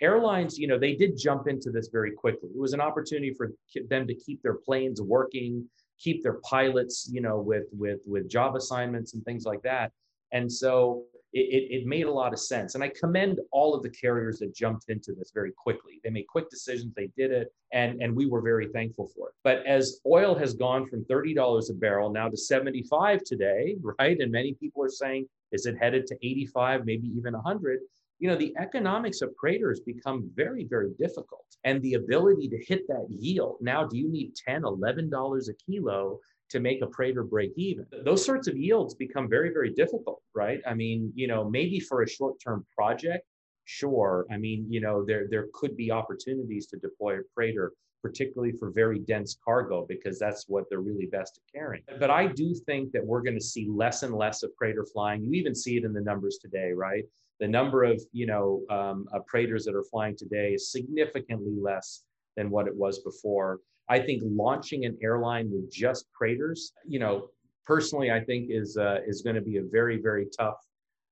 airlines, 0.00 0.58
you 0.58 0.66
know, 0.66 0.78
they 0.78 0.94
did 0.94 1.16
jump 1.16 1.46
into 1.46 1.70
this 1.70 1.88
very 1.92 2.10
quickly. 2.12 2.50
It 2.52 2.58
was 2.58 2.72
an 2.72 2.80
opportunity 2.80 3.32
for 3.32 3.52
them 3.88 4.06
to 4.06 4.14
keep 4.14 4.42
their 4.42 4.54
planes 4.54 5.00
working, 5.00 5.68
keep 6.00 6.22
their 6.22 6.40
pilots, 6.42 7.08
you 7.10 7.20
know, 7.20 7.38
with 7.38 7.66
with 7.72 8.00
with 8.04 8.28
job 8.28 8.56
assignments 8.56 9.14
and 9.14 9.24
things 9.24 9.44
like 9.44 9.62
that. 9.62 9.92
And 10.32 10.50
so 10.50 11.04
it, 11.32 11.82
it, 11.82 11.86
made 11.86 12.06
a 12.06 12.12
lot 12.12 12.32
of 12.32 12.38
sense. 12.38 12.74
And 12.74 12.84
I 12.84 12.88
commend 12.88 13.40
all 13.52 13.74
of 13.74 13.82
the 13.82 13.90
carriers 13.90 14.38
that 14.40 14.54
jumped 14.54 14.90
into 14.90 15.14
this 15.14 15.30
very 15.32 15.52
quickly. 15.52 16.00
They 16.04 16.10
made 16.10 16.26
quick 16.26 16.50
decisions, 16.50 16.94
they 16.94 17.08
did 17.16 17.30
it, 17.30 17.52
and, 17.72 18.02
and 18.02 18.14
we 18.14 18.26
were 18.26 18.42
very 18.42 18.68
thankful 18.68 19.10
for 19.16 19.28
it. 19.28 19.34
But 19.42 19.64
as 19.66 20.00
oil 20.06 20.34
has 20.34 20.52
gone 20.54 20.86
from 20.88 21.04
$30 21.04 21.70
a 21.70 21.74
barrel 21.74 22.10
now 22.10 22.28
to 22.28 22.36
75 22.36 23.24
today, 23.24 23.76
right? 23.98 24.18
And 24.18 24.30
many 24.30 24.54
people 24.54 24.84
are 24.84 24.90
saying, 24.90 25.26
is 25.52 25.66
it 25.66 25.76
headed 25.78 26.06
to 26.08 26.16
85, 26.16 26.84
maybe 26.84 27.08
even 27.08 27.32
100? 27.32 27.80
You 28.18 28.28
know, 28.28 28.36
the 28.36 28.54
economics 28.60 29.20
of 29.20 29.34
freighters 29.40 29.80
become 29.80 30.30
very, 30.34 30.64
very 30.64 30.92
difficult. 30.98 31.44
And 31.64 31.80
the 31.82 31.94
ability 31.94 32.48
to 32.48 32.64
hit 32.66 32.86
that 32.88 33.06
yield. 33.08 33.56
Now, 33.60 33.84
do 33.84 33.96
you 33.96 34.10
need 34.10 34.34
10, 34.46 34.62
$11 34.62 35.48
a 35.48 35.52
kilo 35.54 36.20
to 36.52 36.60
make 36.60 36.82
a 36.82 36.90
freighter 36.90 37.24
break 37.24 37.50
even. 37.56 37.86
Those 38.04 38.24
sorts 38.24 38.46
of 38.46 38.56
yields 38.56 38.94
become 38.94 39.28
very, 39.28 39.50
very 39.52 39.72
difficult, 39.72 40.22
right? 40.34 40.60
I 40.66 40.74
mean, 40.74 41.10
you 41.14 41.26
know, 41.26 41.48
maybe 41.48 41.80
for 41.80 42.02
a 42.02 42.08
short-term 42.08 42.66
project, 42.76 43.24
sure. 43.64 44.26
I 44.30 44.36
mean, 44.36 44.66
you 44.68 44.80
know, 44.82 45.02
there 45.02 45.26
there 45.30 45.46
could 45.54 45.76
be 45.78 45.90
opportunities 45.90 46.66
to 46.66 46.76
deploy 46.76 47.14
a 47.20 47.22
freighter, 47.34 47.72
particularly 48.02 48.52
for 48.58 48.70
very 48.70 48.98
dense 48.98 49.38
cargo, 49.42 49.86
because 49.88 50.18
that's 50.18 50.44
what 50.46 50.64
they're 50.68 50.80
really 50.80 51.06
best 51.06 51.38
at 51.38 51.58
carrying. 51.58 51.84
But 51.98 52.10
I 52.10 52.26
do 52.26 52.54
think 52.66 52.92
that 52.92 53.04
we're 53.04 53.22
going 53.22 53.38
to 53.38 53.44
see 53.54 53.66
less 53.70 54.02
and 54.02 54.14
less 54.14 54.42
of 54.42 54.50
freighter 54.58 54.84
flying. 54.92 55.24
You 55.24 55.32
even 55.32 55.54
see 55.54 55.78
it 55.78 55.84
in 55.84 55.94
the 55.94 56.02
numbers 56.02 56.38
today, 56.38 56.72
right? 56.72 57.04
The 57.40 57.48
number 57.48 57.82
of 57.82 57.98
you 58.12 58.26
know 58.26 58.60
um, 58.68 59.06
uh, 59.14 59.20
freighters 59.26 59.64
that 59.64 59.74
are 59.74 59.84
flying 59.84 60.16
today 60.18 60.52
is 60.52 60.70
significantly 60.70 61.56
less 61.58 62.04
than 62.36 62.50
what 62.50 62.66
it 62.66 62.76
was 62.76 62.98
before. 62.98 63.60
I 63.92 64.00
think 64.00 64.22
launching 64.24 64.86
an 64.86 64.96
airline 65.02 65.50
with 65.52 65.70
just 65.70 66.06
freighters, 66.18 66.72
you 66.86 66.98
know, 66.98 67.28
personally, 67.66 68.10
I 68.10 68.20
think 68.24 68.46
is 68.48 68.78
uh, 68.78 69.00
is 69.06 69.20
going 69.20 69.36
to 69.36 69.42
be 69.42 69.58
a 69.58 69.64
very 69.70 70.00
very 70.00 70.26
tough 70.34 70.60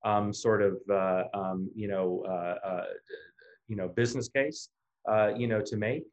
um, 0.02 0.32
sort 0.32 0.62
of 0.62 0.78
uh, 0.90 1.24
um, 1.34 1.70
you 1.74 1.88
know 1.88 2.24
uh, 2.26 2.68
uh 2.70 2.84
you 3.68 3.76
know 3.76 3.88
business 3.88 4.28
case 4.30 4.70
uh, 5.12 5.28
you 5.36 5.46
know 5.46 5.60
to 5.60 5.76
make 5.76 6.04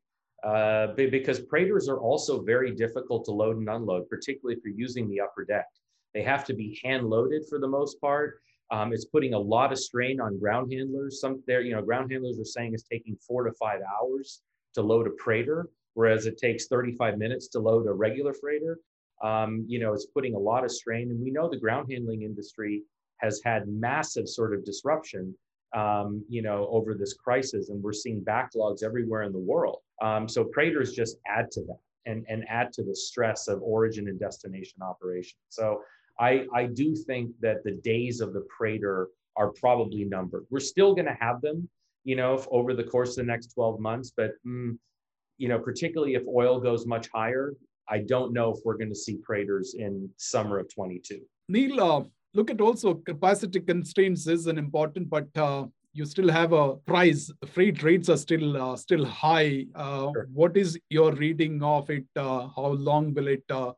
uh, 0.43 0.88
because 0.97 1.39
freighters 1.49 1.88
are 1.88 2.01
also 2.01 2.43
very 2.43 2.71
difficult 2.75 3.23
to 3.25 3.32
load 3.32 3.56
and 3.58 3.69
unload, 3.69 4.10
particularly 4.10 4.58
if 4.58 4.62
you're 4.65 4.82
using 4.88 5.08
the 5.08 5.21
upper 5.21 5.45
deck. 5.45 5.67
They 6.13 6.23
have 6.23 6.43
to 6.45 6.53
be 6.53 6.82
hand 6.84 7.10
loaded 7.10 7.43
for 7.49 7.60
the 7.60 7.67
most 7.67 8.01
part. 8.01 8.41
Um, 8.71 8.91
it's 8.91 9.06
putting 9.06 9.34
a 9.34 9.39
lot 9.39 9.71
of 9.71 9.80
strain 9.80 10.19
on 10.19 10.38
ground 10.38 10.73
handlers. 10.73 11.21
Some 11.21 11.41
there, 11.47 11.62
you 11.62 11.73
know, 11.73 11.82
ground 11.82 12.12
handlers 12.12 12.38
are 12.41 12.51
saying 12.56 12.73
it's 12.73 12.84
taking 12.84 13.15
four 13.25 13.45
to 13.45 13.53
five 13.53 13.80
hours 13.95 14.41
to 14.73 14.82
load 14.82 15.08
a 15.08 15.12
freighter 15.23 15.69
whereas 15.97 16.27
it 16.27 16.38
takes 16.38 16.67
35 16.67 17.17
minutes 17.17 17.47
to 17.47 17.60
load 17.60 17.88
a 17.88 17.91
regular 17.91 18.31
freighter. 18.31 18.77
Um, 19.23 19.65
you 19.67 19.79
know, 19.79 19.93
it's 19.93 20.05
putting 20.05 20.36
a 20.36 20.39
lot 20.39 20.63
of 20.63 20.71
strain. 20.71 21.10
And 21.10 21.19
we 21.19 21.31
know 21.31 21.49
the 21.49 21.57
ground 21.57 21.91
handling 21.91 22.21
industry 22.21 22.83
has 23.17 23.41
had 23.43 23.67
massive 23.67 24.29
sort 24.29 24.53
of 24.53 24.63
disruption, 24.63 25.36
um, 25.75 26.23
you 26.29 26.43
know, 26.43 26.67
over 26.69 26.93
this 26.93 27.15
crisis. 27.15 27.69
And 27.69 27.81
we're 27.81 27.93
seeing 27.93 28.23
backlogs 28.23 28.83
everywhere 28.83 29.23
in 29.23 29.31
the 29.31 29.39
world. 29.39 29.79
Um, 29.99 30.29
so 30.29 30.47
freighters 30.53 30.93
just 30.93 31.17
add 31.25 31.49
to 31.53 31.62
that 31.62 31.79
and, 32.05 32.23
and 32.29 32.45
add 32.47 32.71
to 32.73 32.83
the 32.83 32.95
stress 32.95 33.47
of 33.47 33.63
origin 33.63 34.07
and 34.07 34.19
destination 34.19 34.83
operation. 34.83 35.39
So 35.49 35.81
I, 36.19 36.45
I 36.53 36.67
do 36.67 36.95
think 36.95 37.31
that 37.41 37.63
the 37.63 37.79
days 37.83 38.21
of 38.21 38.33
the 38.33 38.45
freighter 38.55 39.07
are 39.36 39.49
probably 39.49 40.03
numbered. 40.03 40.45
We're 40.51 40.60
still 40.60 40.93
going 40.93 41.07
to 41.07 41.17
have 41.19 41.41
them, 41.41 41.67
you 42.03 42.15
know, 42.15 42.45
over 42.51 42.75
the 42.75 42.83
course 42.83 43.17
of 43.17 43.25
the 43.25 43.31
next 43.31 43.47
12 43.55 43.79
months, 43.79 44.13
but 44.15 44.33
mm, 44.45 44.77
you 45.38 45.47
know, 45.47 45.60
particularly 45.60 46.15
if 46.15 46.23
oil 46.28 46.60
goes 46.60 46.86
much 46.86 47.08
higher, 47.13 47.54
I 47.89 48.00
don't 48.00 48.34
know 48.34 48.54
if 48.54 48.60
we're 48.65 48.78
going 48.78 48.89
to 48.89 48.95
see 48.95 49.19
freighters 49.26 49.76
in 49.78 50.10
summer 50.17 50.60
of 50.60 50.73
22. 50.73 51.21
Neel, 51.50 51.82
uh, 51.82 52.04
look 52.34 52.52
at 52.52 52.60
also 52.60 52.95
capacity 52.95 53.60
constraints 53.60 54.28
is 54.28 54.47
an 54.47 54.58
important, 54.58 55.10
but 55.10 55.28
uh, 55.38 55.65
you 55.93 56.06
still 56.06 56.30
have 56.30 56.54
a 56.54 56.76
price. 56.76 57.32
Freight 57.54 57.82
rates 57.84 58.10
are 58.10 58.17
still 58.17 58.62
uh, 58.62 58.76
still 58.76 59.06
high. 59.06 59.65
Uh, 59.73 60.12
sure. 60.12 60.28
What 60.34 60.58
is 60.58 60.78
your 60.89 61.13
reading 61.13 61.63
of 61.63 61.89
it? 61.89 62.06
Uh, 62.15 62.47
how 62.56 62.67
long 62.89 63.13
will 63.13 63.28
it 63.28 63.43
uh, 63.50 63.71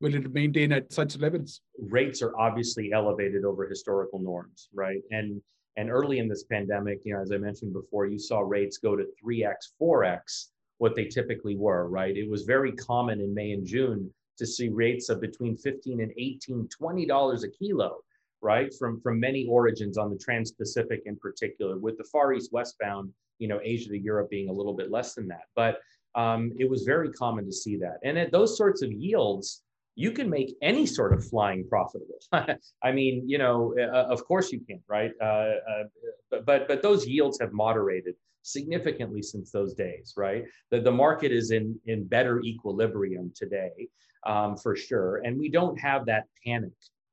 will 0.00 0.14
it 0.14 0.32
maintain 0.32 0.72
at 0.72 0.92
such 0.92 1.18
levels? 1.18 1.60
Rates 1.78 2.22
are 2.22 2.32
obviously 2.38 2.92
elevated 2.92 3.44
over 3.44 3.68
historical 3.68 4.20
norms, 4.20 4.68
right? 4.72 5.02
And 5.10 5.42
and 5.76 5.90
early 5.90 6.18
in 6.18 6.28
this 6.28 6.44
pandemic, 6.44 7.00
you 7.04 7.14
know, 7.14 7.22
as 7.22 7.32
I 7.32 7.38
mentioned 7.38 7.72
before, 7.72 8.06
you 8.06 8.18
saw 8.18 8.40
rates 8.40 8.78
go 8.78 8.96
to 8.96 9.04
3x, 9.24 9.54
4x 9.80 10.46
what 10.78 10.94
they 10.96 11.04
typically 11.04 11.56
were, 11.56 11.88
right? 11.88 12.16
It 12.16 12.30
was 12.30 12.42
very 12.42 12.72
common 12.72 13.20
in 13.20 13.34
May 13.34 13.52
and 13.52 13.66
June 13.66 14.12
to 14.38 14.46
see 14.46 14.68
rates 14.68 15.08
of 15.08 15.20
between 15.20 15.56
15 15.56 16.00
and 16.00 16.12
18, 16.16 16.68
20 16.68 17.06
dollars 17.06 17.44
a 17.44 17.48
kilo, 17.50 17.98
right? 18.40 18.72
From 18.78 19.00
from 19.00 19.20
many 19.20 19.46
origins 19.46 19.98
on 19.98 20.10
the 20.10 20.18
Trans-Pacific 20.18 21.02
in 21.06 21.16
particular, 21.16 21.78
with 21.78 21.98
the 21.98 22.04
Far 22.04 22.32
East 22.32 22.52
westbound, 22.52 23.12
you 23.38 23.48
know, 23.48 23.60
Asia 23.62 23.90
to 23.90 23.98
Europe 23.98 24.30
being 24.30 24.48
a 24.48 24.52
little 24.52 24.74
bit 24.74 24.90
less 24.90 25.14
than 25.14 25.28
that. 25.28 25.46
But 25.54 25.80
um, 26.14 26.52
it 26.58 26.68
was 26.68 26.84
very 26.84 27.10
common 27.12 27.44
to 27.46 27.52
see 27.52 27.76
that. 27.78 27.98
And 28.04 28.18
at 28.18 28.32
those 28.32 28.56
sorts 28.56 28.82
of 28.82 28.92
yields, 28.92 29.62
you 29.94 30.12
can 30.12 30.30
make 30.30 30.54
any 30.62 30.86
sort 30.86 31.12
of 31.12 31.26
flying 31.28 31.66
profitable. 31.68 32.20
I 32.32 32.92
mean, 32.92 33.28
you 33.28 33.38
know, 33.38 33.74
uh, 33.78 34.06
of 34.12 34.24
course 34.24 34.52
you 34.52 34.60
can, 34.60 34.80
right? 34.86 35.10
Uh, 35.20 35.24
uh, 35.24 35.84
but, 36.30 36.46
but 36.46 36.68
but 36.68 36.82
those 36.82 37.06
yields 37.06 37.38
have 37.40 37.52
moderated 37.52 38.14
significantly 38.52 39.22
since 39.22 39.50
those 39.50 39.74
days, 39.74 40.14
right? 40.16 40.44
The 40.70 40.80
the 40.80 40.92
market 40.92 41.32
is 41.32 41.50
in 41.50 41.78
in 41.86 42.04
better 42.04 42.40
equilibrium 42.40 43.32
today, 43.34 43.88
um, 44.26 44.56
for 44.56 44.76
sure, 44.76 45.22
and 45.24 45.38
we 45.38 45.48
don't 45.48 45.78
have 45.78 46.06
that 46.06 46.24
panic, 46.44 46.72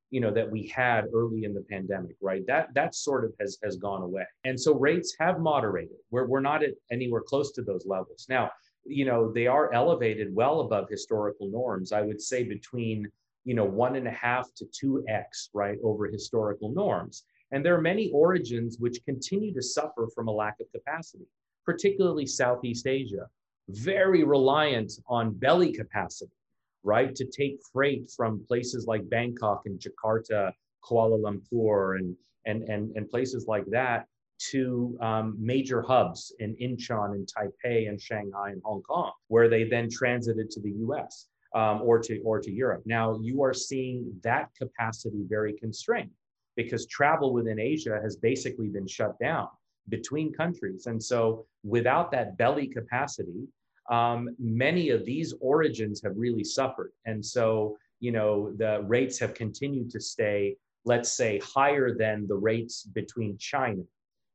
you 0.09 0.21
know, 0.21 0.31
that 0.31 0.49
we 0.49 0.67
had 0.67 1.05
early 1.13 1.43
in 1.43 1.53
the 1.53 1.65
pandemic, 1.69 2.15
right? 2.21 2.45
That 2.47 2.73
that 2.73 2.95
sort 2.95 3.25
of 3.25 3.33
has 3.39 3.57
has 3.63 3.77
gone 3.77 4.01
away, 4.01 4.25
and 4.43 4.59
so 4.59 4.73
rates 4.73 5.15
have 5.19 5.39
moderated. 5.39 5.97
We're 6.11 6.25
we're 6.25 6.39
not 6.39 6.63
at 6.63 6.73
anywhere 6.91 7.21
close 7.21 7.51
to 7.53 7.61
those 7.61 7.85
levels 7.85 8.25
now 8.29 8.51
you 8.85 9.05
know, 9.05 9.31
they 9.31 9.47
are 9.47 9.73
elevated 9.73 10.33
well 10.33 10.61
above 10.61 10.87
historical 10.89 11.49
norms. 11.49 11.91
I 11.91 12.01
would 12.01 12.21
say 12.21 12.43
between, 12.43 13.09
you 13.43 13.55
know, 13.55 13.65
one 13.65 13.95
and 13.95 14.07
a 14.07 14.11
half 14.11 14.53
to 14.55 14.65
two 14.71 15.03
X, 15.07 15.49
right, 15.53 15.77
over 15.83 16.07
historical 16.07 16.69
norms. 16.71 17.23
And 17.55 17.65
there 17.65 17.73
are 17.73 17.81
many 17.81 18.11
origins 18.11 18.79
which 18.79 19.05
continue 19.05 19.53
to 19.53 19.61
suffer 19.61 20.09
from 20.13 20.27
a 20.27 20.31
lack 20.31 20.59
of 20.59 20.69
capacity, 20.73 21.23
particularly 21.65 22.25
Southeast 22.25 22.85
Asia, 22.85 23.29
very 23.69 24.25
reliant 24.25 24.91
on 25.07 25.31
belly 25.31 25.71
capacity, 25.71 26.35
right, 26.83 27.15
to 27.15 27.25
take 27.25 27.61
freight 27.71 28.11
from 28.13 28.43
places 28.45 28.87
like 28.87 29.09
Bangkok 29.09 29.61
and 29.67 29.79
Jakarta, 29.79 30.51
Kuala 30.83 31.17
Lumpur, 31.17 31.97
and, 31.97 32.17
and, 32.45 32.63
and, 32.63 32.93
and 32.97 33.09
places 33.09 33.47
like 33.47 33.65
that 33.67 34.05
to 34.51 34.97
um, 34.99 35.37
major 35.39 35.81
hubs 35.81 36.35
in 36.39 36.57
Incheon 36.57 37.13
and 37.13 37.25
Taipei 37.25 37.87
and 37.87 38.01
Shanghai 38.01 38.49
and 38.49 38.61
Hong 38.65 38.81
Kong, 38.81 39.13
where 39.29 39.47
they 39.47 39.63
then 39.63 39.89
transited 39.89 40.51
to 40.51 40.59
the 40.59 40.71
US 40.89 41.27
um, 41.53 41.81
or, 41.81 41.99
to, 41.99 42.19
or 42.19 42.41
to 42.41 42.51
Europe. 42.51 42.83
Now 42.85 43.17
you 43.21 43.43
are 43.43 43.53
seeing 43.53 44.11
that 44.23 44.49
capacity 44.59 45.23
very 45.29 45.53
constrained 45.53 46.11
because 46.55 46.85
travel 46.87 47.33
within 47.33 47.59
Asia 47.59 47.99
has 48.01 48.15
basically 48.15 48.67
been 48.67 48.87
shut 48.87 49.17
down 49.19 49.47
between 49.89 50.33
countries. 50.33 50.87
And 50.87 51.01
so 51.01 51.45
without 51.63 52.11
that 52.11 52.37
belly 52.37 52.67
capacity, 52.67 53.47
um, 53.89 54.29
many 54.39 54.89
of 54.89 55.05
these 55.05 55.33
origins 55.41 56.01
have 56.03 56.13
really 56.15 56.43
suffered. 56.43 56.91
And 57.05 57.23
so, 57.23 57.77
you 57.99 58.11
know, 58.11 58.51
the 58.57 58.83
rates 58.87 59.19
have 59.19 59.33
continued 59.33 59.91
to 59.91 59.99
stay, 59.99 60.55
let's 60.85 61.11
say, 61.11 61.39
higher 61.39 61.95
than 61.95 62.27
the 62.27 62.35
rates 62.35 62.83
between 62.83 63.37
China 63.37 63.83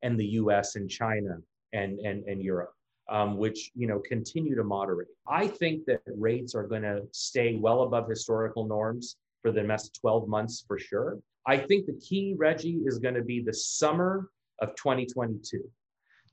and 0.02 0.18
the 0.18 0.26
US 0.26 0.76
and 0.76 0.88
China 0.88 1.38
and, 1.72 1.98
and, 2.00 2.24
and 2.24 2.42
Europe, 2.42 2.72
um, 3.08 3.36
which 3.36 3.70
you 3.74 3.86
know 3.86 4.00
continue 4.00 4.54
to 4.54 4.64
moderate. 4.64 5.08
I 5.28 5.46
think 5.46 5.84
that 5.86 6.00
rates 6.16 6.54
are 6.54 6.66
going 6.66 6.82
to 6.82 7.02
stay 7.12 7.56
well 7.56 7.82
above 7.82 8.08
historical 8.08 8.66
norms 8.66 9.16
for 9.42 9.52
the 9.52 9.62
next 9.62 9.98
12 10.00 10.28
months 10.28 10.64
for 10.66 10.78
sure. 10.78 11.18
I 11.46 11.56
think 11.56 11.86
the 11.86 12.00
key, 12.00 12.34
Reji, 12.38 12.86
is 12.86 12.98
going 12.98 13.14
to 13.14 13.22
be 13.22 13.42
the 13.42 13.54
summer 13.54 14.30
of 14.60 14.74
2022. 14.76 15.62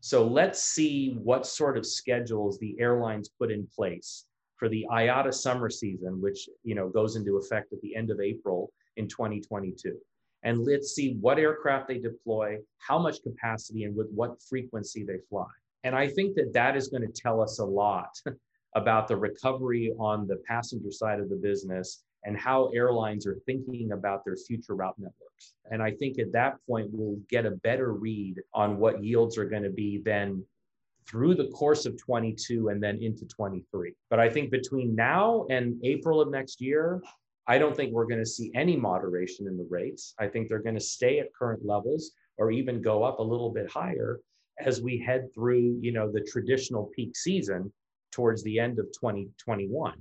So 0.01 0.27
let's 0.27 0.63
see 0.63 1.17
what 1.23 1.45
sort 1.45 1.77
of 1.77 1.85
schedules 1.85 2.59
the 2.59 2.75
airlines 2.79 3.29
put 3.39 3.51
in 3.51 3.67
place 3.75 4.25
for 4.57 4.69
the 4.69 4.85
IATA 4.91 5.33
summer 5.33 5.69
season, 5.69 6.21
which 6.21 6.49
you 6.63 6.75
know 6.75 6.89
goes 6.89 7.15
into 7.15 7.37
effect 7.37 7.73
at 7.73 7.81
the 7.81 7.95
end 7.95 8.11
of 8.11 8.19
April 8.19 8.71
in 8.97 9.07
2022 9.07 9.97
and 10.43 10.65
let's 10.65 10.93
see 10.93 11.17
what 11.19 11.39
aircraft 11.39 11.87
they 11.87 11.97
deploy, 11.97 12.57
how 12.77 12.99
much 12.99 13.23
capacity, 13.23 13.83
and 13.83 13.95
with 13.95 14.09
what 14.11 14.41
frequency 14.41 15.03
they 15.03 15.17
fly. 15.29 15.47
And 15.83 15.95
I 15.95 16.07
think 16.07 16.35
that 16.35 16.53
that 16.53 16.75
is 16.75 16.87
going 16.87 17.01
to 17.01 17.21
tell 17.21 17.41
us 17.41 17.59
a 17.59 17.65
lot 17.65 18.09
about 18.75 19.07
the 19.07 19.17
recovery 19.17 19.93
on 19.99 20.27
the 20.27 20.41
passenger 20.47 20.91
side 20.91 21.19
of 21.19 21.29
the 21.29 21.35
business 21.35 22.03
and 22.23 22.37
how 22.37 22.67
airlines 22.73 23.25
are 23.25 23.37
thinking 23.45 23.91
about 23.91 24.25
their 24.25 24.35
future 24.35 24.75
route 24.75 24.97
networks. 24.97 25.53
And 25.71 25.81
I 25.81 25.91
think 25.91 26.19
at 26.19 26.31
that 26.33 26.57
point, 26.67 26.89
we'll 26.91 27.19
get 27.29 27.45
a 27.45 27.51
better 27.51 27.93
read 27.93 28.41
on 28.53 28.77
what 28.77 29.03
yields 29.03 29.37
are 29.37 29.45
going 29.45 29.63
to 29.63 29.69
be 29.69 30.01
then 30.03 30.43
through 31.07 31.35
the 31.35 31.47
course 31.47 31.85
of 31.85 31.97
22 31.97 32.69
and 32.69 32.83
then 32.83 33.01
into 33.01 33.25
23. 33.25 33.93
But 34.09 34.19
I 34.19 34.29
think 34.29 34.51
between 34.51 34.95
now 34.95 35.45
and 35.49 35.79
April 35.83 36.19
of 36.19 36.29
next 36.29 36.59
year, 36.59 37.01
I 37.47 37.57
don't 37.57 37.75
think 37.75 37.93
we're 37.93 38.07
going 38.07 38.19
to 38.19 38.25
see 38.25 38.51
any 38.55 38.75
moderation 38.75 39.47
in 39.47 39.57
the 39.57 39.67
rates. 39.69 40.13
I 40.19 40.27
think 40.27 40.49
they're 40.49 40.59
going 40.61 40.75
to 40.75 40.81
stay 40.81 41.19
at 41.19 41.33
current 41.33 41.65
levels 41.65 42.11
or 42.37 42.51
even 42.51 42.81
go 42.81 43.03
up 43.03 43.19
a 43.19 43.23
little 43.23 43.51
bit 43.51 43.71
higher 43.71 44.19
as 44.59 44.81
we 44.81 44.97
head 44.97 45.27
through, 45.33 45.77
you 45.81 45.93
know, 45.93 46.11
the 46.11 46.21
traditional 46.21 46.91
peak 46.95 47.15
season 47.15 47.71
towards 48.11 48.43
the 48.43 48.59
end 48.59 48.79
of 48.79 48.85
2021. 48.87 49.93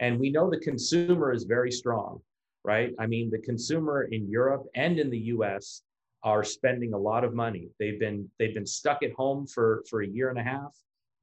And 0.00 0.18
we 0.18 0.30
know 0.30 0.48
the 0.48 0.60
consumer 0.60 1.32
is 1.32 1.44
very 1.44 1.72
strong, 1.72 2.20
right? 2.64 2.94
I 2.98 3.06
mean, 3.06 3.30
the 3.30 3.38
consumer 3.40 4.04
in 4.04 4.28
Europe 4.28 4.64
and 4.74 4.98
in 4.98 5.10
the 5.10 5.18
US 5.34 5.82
are 6.22 6.44
spending 6.44 6.94
a 6.94 6.98
lot 6.98 7.24
of 7.24 7.34
money. 7.34 7.68
They've 7.78 7.98
been 7.98 8.28
they've 8.38 8.54
been 8.54 8.66
stuck 8.66 9.02
at 9.02 9.12
home 9.12 9.46
for 9.46 9.84
for 9.88 10.02
a 10.02 10.08
year 10.08 10.30
and 10.30 10.38
a 10.38 10.42
half. 10.42 10.76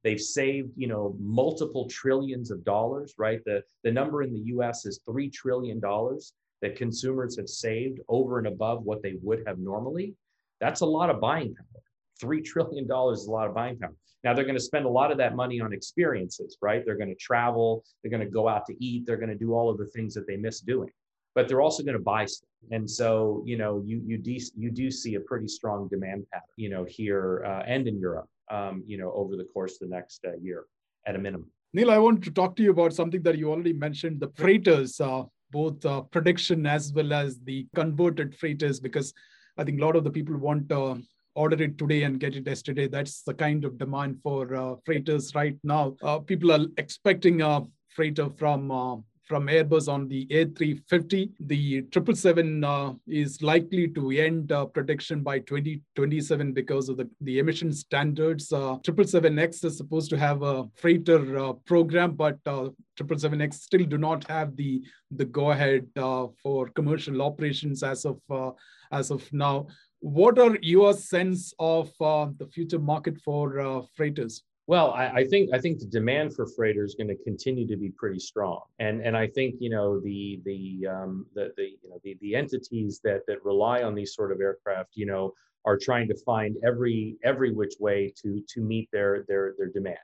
They've 0.04 0.20
saved, 0.20 0.70
you 0.76 0.86
know, 0.86 1.16
multiple 1.18 1.88
trillions 1.88 2.52
of 2.52 2.64
dollars, 2.64 3.14
right? 3.18 3.40
The, 3.44 3.64
the 3.82 3.90
number 3.90 4.22
in 4.22 4.32
the 4.32 4.52
US 4.54 4.86
is 4.86 5.00
$3 5.08 5.32
trillion 5.32 5.80
that 5.80 6.76
consumers 6.76 7.36
have 7.36 7.48
saved 7.48 7.98
over 8.08 8.38
and 8.38 8.46
above 8.46 8.84
what 8.84 9.02
they 9.02 9.16
would 9.20 9.42
have 9.48 9.58
normally. 9.58 10.14
That's 10.60 10.82
a 10.82 10.86
lot 10.86 11.10
of 11.10 11.20
buying 11.20 11.56
power. 11.56 11.82
$3 12.22 12.44
trillion 12.44 12.84
is 13.12 13.26
a 13.26 13.30
lot 13.30 13.48
of 13.48 13.54
buying 13.54 13.78
power. 13.78 13.94
Now 14.24 14.34
they're 14.34 14.44
going 14.44 14.56
to 14.56 14.62
spend 14.62 14.86
a 14.86 14.90
lot 14.90 15.12
of 15.12 15.18
that 15.18 15.36
money 15.36 15.60
on 15.60 15.72
experiences, 15.72 16.58
right? 16.60 16.82
They're 16.84 16.96
going 16.96 17.10
to 17.10 17.16
travel, 17.16 17.84
they're 18.02 18.10
going 18.10 18.24
to 18.24 18.30
go 18.30 18.48
out 18.48 18.66
to 18.66 18.84
eat, 18.84 19.06
they're 19.06 19.18
going 19.18 19.28
to 19.28 19.36
do 19.36 19.52
all 19.52 19.70
of 19.70 19.78
the 19.78 19.86
things 19.86 20.14
that 20.14 20.26
they 20.26 20.36
miss 20.36 20.60
doing. 20.60 20.90
But 21.34 21.48
they're 21.48 21.60
also 21.60 21.82
going 21.82 21.96
to 21.96 22.02
buy 22.02 22.24
stuff. 22.24 22.48
And 22.70 22.90
so, 22.90 23.42
you 23.44 23.58
know, 23.58 23.82
you 23.84 24.02
you 24.04 24.16
do 24.16 24.36
you 24.56 24.70
do 24.70 24.90
see 24.90 25.14
a 25.14 25.20
pretty 25.20 25.46
strong 25.46 25.86
demand 25.88 26.24
pattern, 26.32 26.48
you 26.56 26.70
know, 26.70 26.84
here 26.84 27.44
uh, 27.46 27.62
and 27.66 27.86
in 27.86 28.00
Europe 28.00 28.28
um, 28.50 28.84
you 28.86 28.98
know, 28.98 29.12
over 29.12 29.36
the 29.36 29.44
course 29.44 29.74
of 29.80 29.88
the 29.88 29.94
next 29.94 30.24
uh, 30.24 30.36
year 30.40 30.64
at 31.06 31.16
a 31.16 31.18
minimum. 31.18 31.50
Neel, 31.72 31.90
I 31.90 31.98
want 31.98 32.24
to 32.24 32.30
talk 32.30 32.56
to 32.56 32.62
you 32.62 32.70
about 32.70 32.94
something 32.94 33.22
that 33.22 33.38
you 33.38 33.50
already 33.50 33.72
mentioned, 33.72 34.20
the 34.20 34.30
freighters, 34.34 35.00
uh, 35.00 35.24
both 35.50 35.84
uh, 35.84 36.02
production 36.02 36.66
as 36.66 36.92
well 36.92 37.12
as 37.12 37.38
the 37.40 37.66
converted 37.74 38.34
freighters, 38.34 38.80
because 38.80 39.12
I 39.58 39.64
think 39.64 39.80
a 39.80 39.84
lot 39.84 39.96
of 39.96 40.04
the 40.04 40.10
people 40.10 40.36
want 40.36 40.70
uh, 40.72 40.96
order 41.36 41.62
it 41.62 41.78
today 41.78 42.02
and 42.02 42.18
get 42.18 42.34
it 42.34 42.46
yesterday. 42.46 42.88
That's 42.88 43.22
the 43.22 43.34
kind 43.34 43.64
of 43.64 43.78
demand 43.78 44.18
for 44.22 44.54
uh, 44.54 44.74
freighters 44.84 45.34
right 45.34 45.56
now. 45.62 45.96
Uh, 46.02 46.18
people 46.18 46.50
are 46.52 46.66
expecting 46.78 47.42
a 47.42 47.62
freighter 47.94 48.28
from 48.36 49.04
from 49.26 49.48
Airbus 49.48 49.88
on 49.92 50.08
the 50.08 50.26
A350. 50.26 51.32
The 51.40 51.82
777 51.92 52.64
uh, 52.64 52.92
is 53.08 53.42
likely 53.42 53.88
to 53.88 54.10
end 54.12 54.52
uh, 54.52 54.66
production 54.66 55.22
by 55.22 55.40
2027 55.40 56.52
because 56.52 56.88
of 56.88 56.96
the, 56.96 57.10
the 57.20 57.40
emission 57.40 57.72
standards. 57.72 58.52
Uh, 58.52 58.76
777X 58.86 59.64
is 59.64 59.76
supposed 59.76 60.10
to 60.10 60.18
have 60.18 60.42
a 60.42 60.64
freighter 60.76 61.38
uh, 61.38 61.52
program, 61.66 62.12
but 62.12 62.38
uh, 62.46 62.68
777X 63.00 63.54
still 63.54 63.84
do 63.84 63.98
not 63.98 64.24
have 64.28 64.56
the, 64.56 64.82
the 65.10 65.24
go-ahead 65.24 65.86
uh, 65.96 66.28
for 66.40 66.68
commercial 66.68 67.20
operations 67.20 67.82
as 67.82 68.04
of, 68.04 68.20
uh, 68.30 68.50
as 68.92 69.10
of 69.10 69.30
now. 69.32 69.66
What 70.00 70.38
are 70.38 70.56
your 70.62 70.92
sense 70.92 71.52
of 71.58 71.92
the 71.98 72.48
future 72.52 72.78
market 72.78 73.18
for 73.20 73.86
freighters? 73.96 74.42
Well, 74.68 74.90
I, 74.90 75.08
I, 75.08 75.24
think 75.24 75.50
I 75.54 75.60
think 75.60 75.78
the 75.78 75.86
demand 75.86 76.34
for 76.34 76.44
freighter 76.44 76.84
is 76.84 76.96
going 76.96 77.08
to 77.08 77.16
continue 77.22 77.68
to 77.68 77.76
be 77.76 77.90
pretty 77.90 78.18
strong, 78.18 78.62
and 78.80 79.00
and 79.00 79.16
I 79.16 79.28
think 79.28 79.54
you 79.60 79.70
know 79.70 80.00
the 80.00 80.40
the 80.44 80.88
um, 80.88 81.26
the, 81.34 81.52
the 81.56 81.62
you 81.82 81.88
know 81.88 82.00
the, 82.02 82.16
the 82.20 82.34
entities 82.34 83.00
that 83.04 83.20
that 83.28 83.44
rely 83.44 83.82
on 83.82 83.94
these 83.94 84.12
sort 84.12 84.32
of 84.32 84.40
aircraft, 84.40 84.90
you 84.94 85.06
know, 85.06 85.32
are 85.66 85.78
trying 85.78 86.08
to 86.08 86.16
find 86.24 86.56
every 86.64 87.16
every 87.22 87.52
which 87.52 87.74
way 87.78 88.12
to 88.22 88.42
to 88.48 88.60
meet 88.60 88.88
their 88.92 89.24
their 89.28 89.54
their 89.56 89.68
demand, 89.68 89.98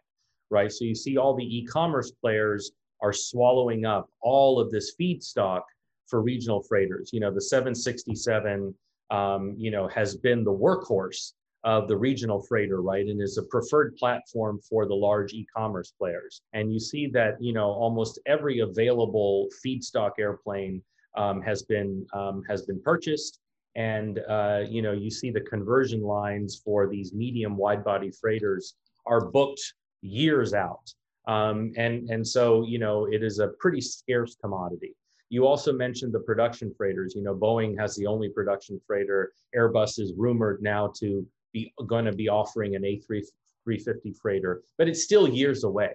right? 0.49 0.71
So 0.71 0.85
you 0.85 0.95
see 0.95 1.17
all 1.17 1.35
the 1.35 1.59
e-commerce 1.59 2.13
players 2.13 2.71
are 3.01 3.13
swallowing 3.13 3.85
up 3.85 4.09
all 4.21 4.61
of 4.61 4.71
this 4.71 4.95
feedstock 4.99 5.63
for 6.07 6.23
regional 6.23 6.63
freighters. 6.63 7.11
You 7.13 7.19
know, 7.19 7.33
the 7.33 7.41
767, 7.41 8.73
um, 9.13 9.55
you 9.59 9.71
know, 9.71 9.87
has 9.89 10.17
been 10.17 10.43
the 10.43 10.53
workhorse 10.53 11.33
of 11.65 11.87
the 11.87 11.97
regional 11.97 12.43
freighter, 12.43 12.83
right, 12.83 13.07
and 13.07 13.21
is 13.21 13.39
a 13.39 13.45
preferred 13.45 13.95
platform 13.97 14.59
for 14.69 14.87
the 14.87 14.95
large 14.95 15.33
e-commerce 15.33 15.93
players. 15.97 16.43
And 16.55 16.73
you 16.73 16.81
see 16.81 17.07
that 17.09 17.41
you 17.41 17.53
know 17.53 17.71
almost 17.71 18.19
every 18.27 18.61
available 18.61 19.49
feedstock 19.65 20.13
airplane 20.19 20.83
um, 21.17 21.43
has 21.43 21.63
been 21.63 22.05
um, 22.15 22.43
has 22.49 22.63
been 22.63 22.81
purchased, 22.83 23.39
and 23.77 24.21
uh, 24.29 24.63
you 24.69 24.83
know 24.83 24.93
you 24.93 25.11
see 25.11 25.31
the 25.31 25.43
conversion 25.43 26.03
lines 26.03 26.61
for 26.65 26.89
these 26.89 27.13
medium 27.13 27.57
wide 27.57 27.85
body 27.85 28.11
freighters 28.11 28.75
are 29.07 29.27
booked 29.31 29.75
years 30.01 30.55
out, 30.55 30.91
um, 31.29 31.73
and 31.77 32.09
and 32.09 32.27
so 32.27 32.65
you 32.67 32.79
know 32.79 33.05
it 33.05 33.23
is 33.23 33.39
a 33.39 33.49
pretty 33.61 33.81
scarce 33.81 34.37
commodity. 34.41 34.97
You 35.33 35.47
also 35.47 35.73
mentioned 35.73 36.13
the 36.13 36.21
production 36.21 36.75
freighters. 36.77 37.15
You 37.17 37.23
know, 37.23 37.35
Boeing 37.35 37.75
has 37.79 37.97
the 37.97 38.07
only 38.07 38.29
production 38.29 38.79
freighter. 38.87 39.33
Airbus 39.57 39.99
is 39.99 40.13
rumored 40.15 40.61
now 40.63 40.93
to 40.99 41.27
be 41.55 41.73
going 41.87 42.05
to 42.05 42.13
be 42.13 42.29
offering 42.29 42.77
an 42.77 42.83
A350 42.83 44.15
freighter, 44.21 44.61
but 44.77 44.89
it's 44.89 45.03
still 45.03 45.27
years 45.27 45.65
away, 45.65 45.93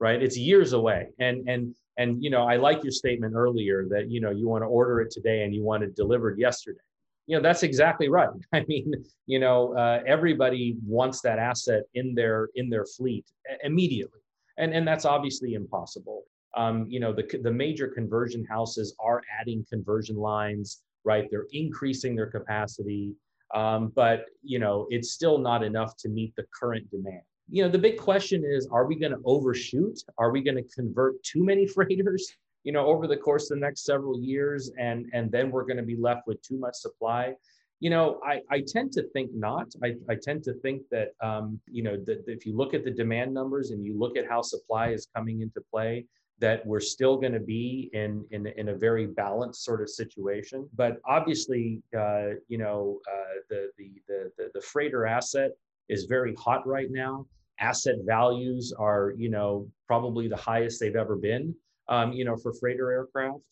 right? 0.00 0.20
It's 0.20 0.36
years 0.36 0.72
away. 0.72 1.10
And 1.20 1.48
and 1.48 1.76
and 1.96 2.24
you 2.24 2.28
know, 2.28 2.42
I 2.42 2.56
like 2.56 2.82
your 2.82 2.90
statement 2.90 3.36
earlier 3.36 3.86
that 3.88 4.10
you 4.10 4.20
know 4.20 4.30
you 4.30 4.48
want 4.48 4.62
to 4.62 4.66
order 4.66 5.00
it 5.00 5.12
today 5.12 5.44
and 5.44 5.54
you 5.54 5.62
want 5.62 5.84
it 5.84 5.94
delivered 5.94 6.40
yesterday. 6.40 6.80
You 7.28 7.36
know, 7.36 7.42
that's 7.42 7.62
exactly 7.62 8.08
right. 8.08 8.30
I 8.52 8.64
mean, 8.66 8.92
you 9.26 9.38
know, 9.38 9.76
uh, 9.76 10.00
everybody 10.08 10.74
wants 10.84 11.20
that 11.20 11.38
asset 11.38 11.84
in 11.94 12.16
their 12.16 12.48
in 12.56 12.68
their 12.68 12.84
fleet 12.84 13.26
immediately, 13.62 14.22
and 14.58 14.74
and 14.74 14.88
that's 14.88 15.04
obviously 15.04 15.54
impossible. 15.54 16.24
Um, 16.54 16.86
you 16.88 17.00
know, 17.00 17.12
the 17.12 17.26
the 17.42 17.50
major 17.50 17.88
conversion 17.88 18.44
houses 18.44 18.94
are 19.00 19.22
adding 19.40 19.64
conversion 19.68 20.16
lines, 20.16 20.82
right? 21.04 21.28
They're 21.30 21.46
increasing 21.52 22.14
their 22.14 22.30
capacity 22.30 23.14
um, 23.52 23.92
but 23.94 24.26
you 24.42 24.58
know 24.58 24.86
it's 24.90 25.10
still 25.10 25.38
not 25.38 25.62
enough 25.62 25.96
to 25.98 26.08
meet 26.08 26.34
the 26.36 26.44
current 26.58 26.90
demand. 26.90 27.22
You 27.50 27.64
know 27.64 27.70
the 27.70 27.78
big 27.78 27.98
question 27.98 28.44
is: 28.44 28.66
Are 28.70 28.86
we 28.86 28.96
going 28.96 29.12
to 29.12 29.20
overshoot? 29.24 29.98
Are 30.18 30.30
we 30.30 30.42
going 30.42 30.56
to 30.56 30.74
convert 30.74 31.22
too 31.22 31.44
many 31.44 31.66
freighters? 31.74 32.32
You 32.64 32.72
know, 32.72 32.86
over 32.86 33.06
the 33.06 33.16
course 33.16 33.50
of 33.50 33.58
the 33.58 33.60
next 33.60 33.84
several 33.84 34.20
years, 34.20 34.70
and 34.78 35.06
and 35.12 35.30
then 35.30 35.50
we're 35.50 35.64
going 35.64 35.76
to 35.76 35.82
be 35.82 35.96
left 35.96 36.26
with 36.26 36.40
too 36.42 36.58
much 36.58 36.74
supply. 36.74 37.34
You 37.80 37.90
know, 37.90 38.20
I, 38.24 38.40
I 38.48 38.62
tend 38.64 38.92
to 38.92 39.02
think 39.08 39.32
not. 39.34 39.66
I, 39.82 39.96
I 40.08 40.14
tend 40.14 40.44
to 40.44 40.54
think 40.54 40.82
that 40.92 41.08
um, 41.20 41.60
you 41.66 41.82
know 41.82 41.96
that 42.06 42.24
if 42.26 42.46
you 42.46 42.56
look 42.56 42.74
at 42.74 42.84
the 42.84 42.90
demand 42.90 43.34
numbers 43.34 43.70
and 43.70 43.84
you 43.84 43.98
look 43.98 44.16
at 44.16 44.28
how 44.28 44.40
supply 44.40 44.90
is 44.90 45.08
coming 45.14 45.42
into 45.42 45.60
play, 45.70 46.06
that 46.42 46.66
we're 46.66 46.80
still 46.80 47.16
going 47.16 47.32
to 47.32 47.40
be 47.40 47.88
in, 47.92 48.26
in, 48.32 48.48
in 48.48 48.70
a 48.70 48.74
very 48.74 49.06
balanced 49.06 49.64
sort 49.64 49.80
of 49.80 49.88
situation. 49.88 50.68
But 50.74 50.96
obviously, 51.06 51.80
uh, 51.96 52.30
you 52.48 52.58
know, 52.58 52.98
uh, 53.08 53.38
the, 53.48 53.70
the, 53.78 53.92
the, 54.08 54.50
the 54.52 54.60
freighter 54.60 55.06
asset 55.06 55.52
is 55.88 56.06
very 56.06 56.34
hot 56.34 56.66
right 56.66 56.90
now. 56.90 57.26
Asset 57.60 57.94
values 58.04 58.74
are, 58.76 59.14
you 59.16 59.30
know, 59.30 59.68
probably 59.86 60.26
the 60.26 60.36
highest 60.36 60.80
they've 60.80 60.96
ever 60.96 61.14
been, 61.14 61.54
um, 61.88 62.12
you 62.12 62.24
know, 62.24 62.36
for 62.36 62.52
freighter 62.54 62.90
aircraft. 62.90 63.44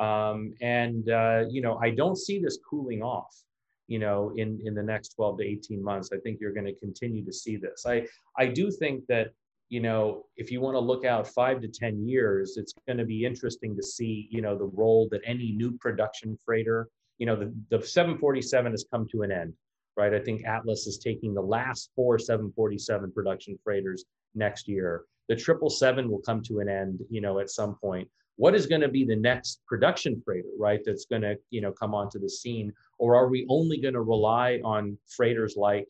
Um, 0.00 0.54
and, 0.62 1.10
uh, 1.10 1.44
you 1.50 1.60
know, 1.60 1.78
I 1.82 1.90
don't 1.90 2.16
see 2.16 2.40
this 2.40 2.58
cooling 2.68 3.02
off 3.02 3.34
you 3.90 3.98
know 3.98 4.32
in 4.36 4.60
in 4.64 4.74
the 4.74 4.82
next 4.82 5.14
12 5.14 5.38
to 5.38 5.44
18 5.44 5.82
months 5.82 6.10
i 6.12 6.18
think 6.18 6.38
you're 6.42 6.52
going 6.52 6.66
to 6.66 6.74
continue 6.74 7.24
to 7.24 7.32
see 7.32 7.56
this 7.56 7.86
i 7.86 8.06
i 8.36 8.44
do 8.44 8.70
think 8.70 9.02
that 9.06 9.32
you 9.68 9.80
know, 9.80 10.24
if 10.36 10.50
you 10.50 10.60
want 10.60 10.74
to 10.74 10.80
look 10.80 11.04
out 11.04 11.28
five 11.28 11.60
to 11.60 11.68
10 11.68 12.06
years, 12.06 12.56
it's 12.56 12.72
going 12.86 12.96
to 12.96 13.04
be 13.04 13.24
interesting 13.24 13.76
to 13.76 13.82
see, 13.82 14.28
you 14.30 14.40
know, 14.40 14.56
the 14.56 14.70
role 14.74 15.08
that 15.10 15.20
any 15.26 15.52
new 15.52 15.76
production 15.78 16.38
freighter, 16.44 16.88
you 17.18 17.26
know, 17.26 17.36
the, 17.36 17.52
the 17.70 17.84
747 17.84 18.72
has 18.72 18.86
come 18.90 19.06
to 19.12 19.22
an 19.22 19.32
end, 19.32 19.52
right? 19.96 20.14
I 20.14 20.20
think 20.20 20.46
Atlas 20.46 20.86
is 20.86 20.98
taking 20.98 21.34
the 21.34 21.42
last 21.42 21.90
four 21.94 22.18
747 22.18 23.12
production 23.12 23.58
freighters 23.62 24.04
next 24.34 24.68
year. 24.68 25.04
The 25.28 25.38
777 25.38 26.10
will 26.10 26.20
come 26.20 26.42
to 26.44 26.60
an 26.60 26.68
end, 26.70 27.00
you 27.10 27.20
know, 27.20 27.38
at 27.38 27.50
some 27.50 27.74
point. 27.74 28.08
What 28.36 28.54
is 28.54 28.66
going 28.66 28.80
to 28.80 28.88
be 28.88 29.04
the 29.04 29.16
next 29.16 29.60
production 29.66 30.22
freighter, 30.24 30.48
right? 30.58 30.80
That's 30.86 31.04
going 31.04 31.22
to, 31.22 31.36
you 31.50 31.60
know, 31.60 31.72
come 31.72 31.94
onto 31.94 32.18
the 32.18 32.30
scene? 32.30 32.72
Or 32.98 33.16
are 33.16 33.28
we 33.28 33.44
only 33.50 33.78
going 33.80 33.94
to 33.94 34.00
rely 34.00 34.60
on 34.64 34.96
freighters 35.08 35.56
like 35.56 35.88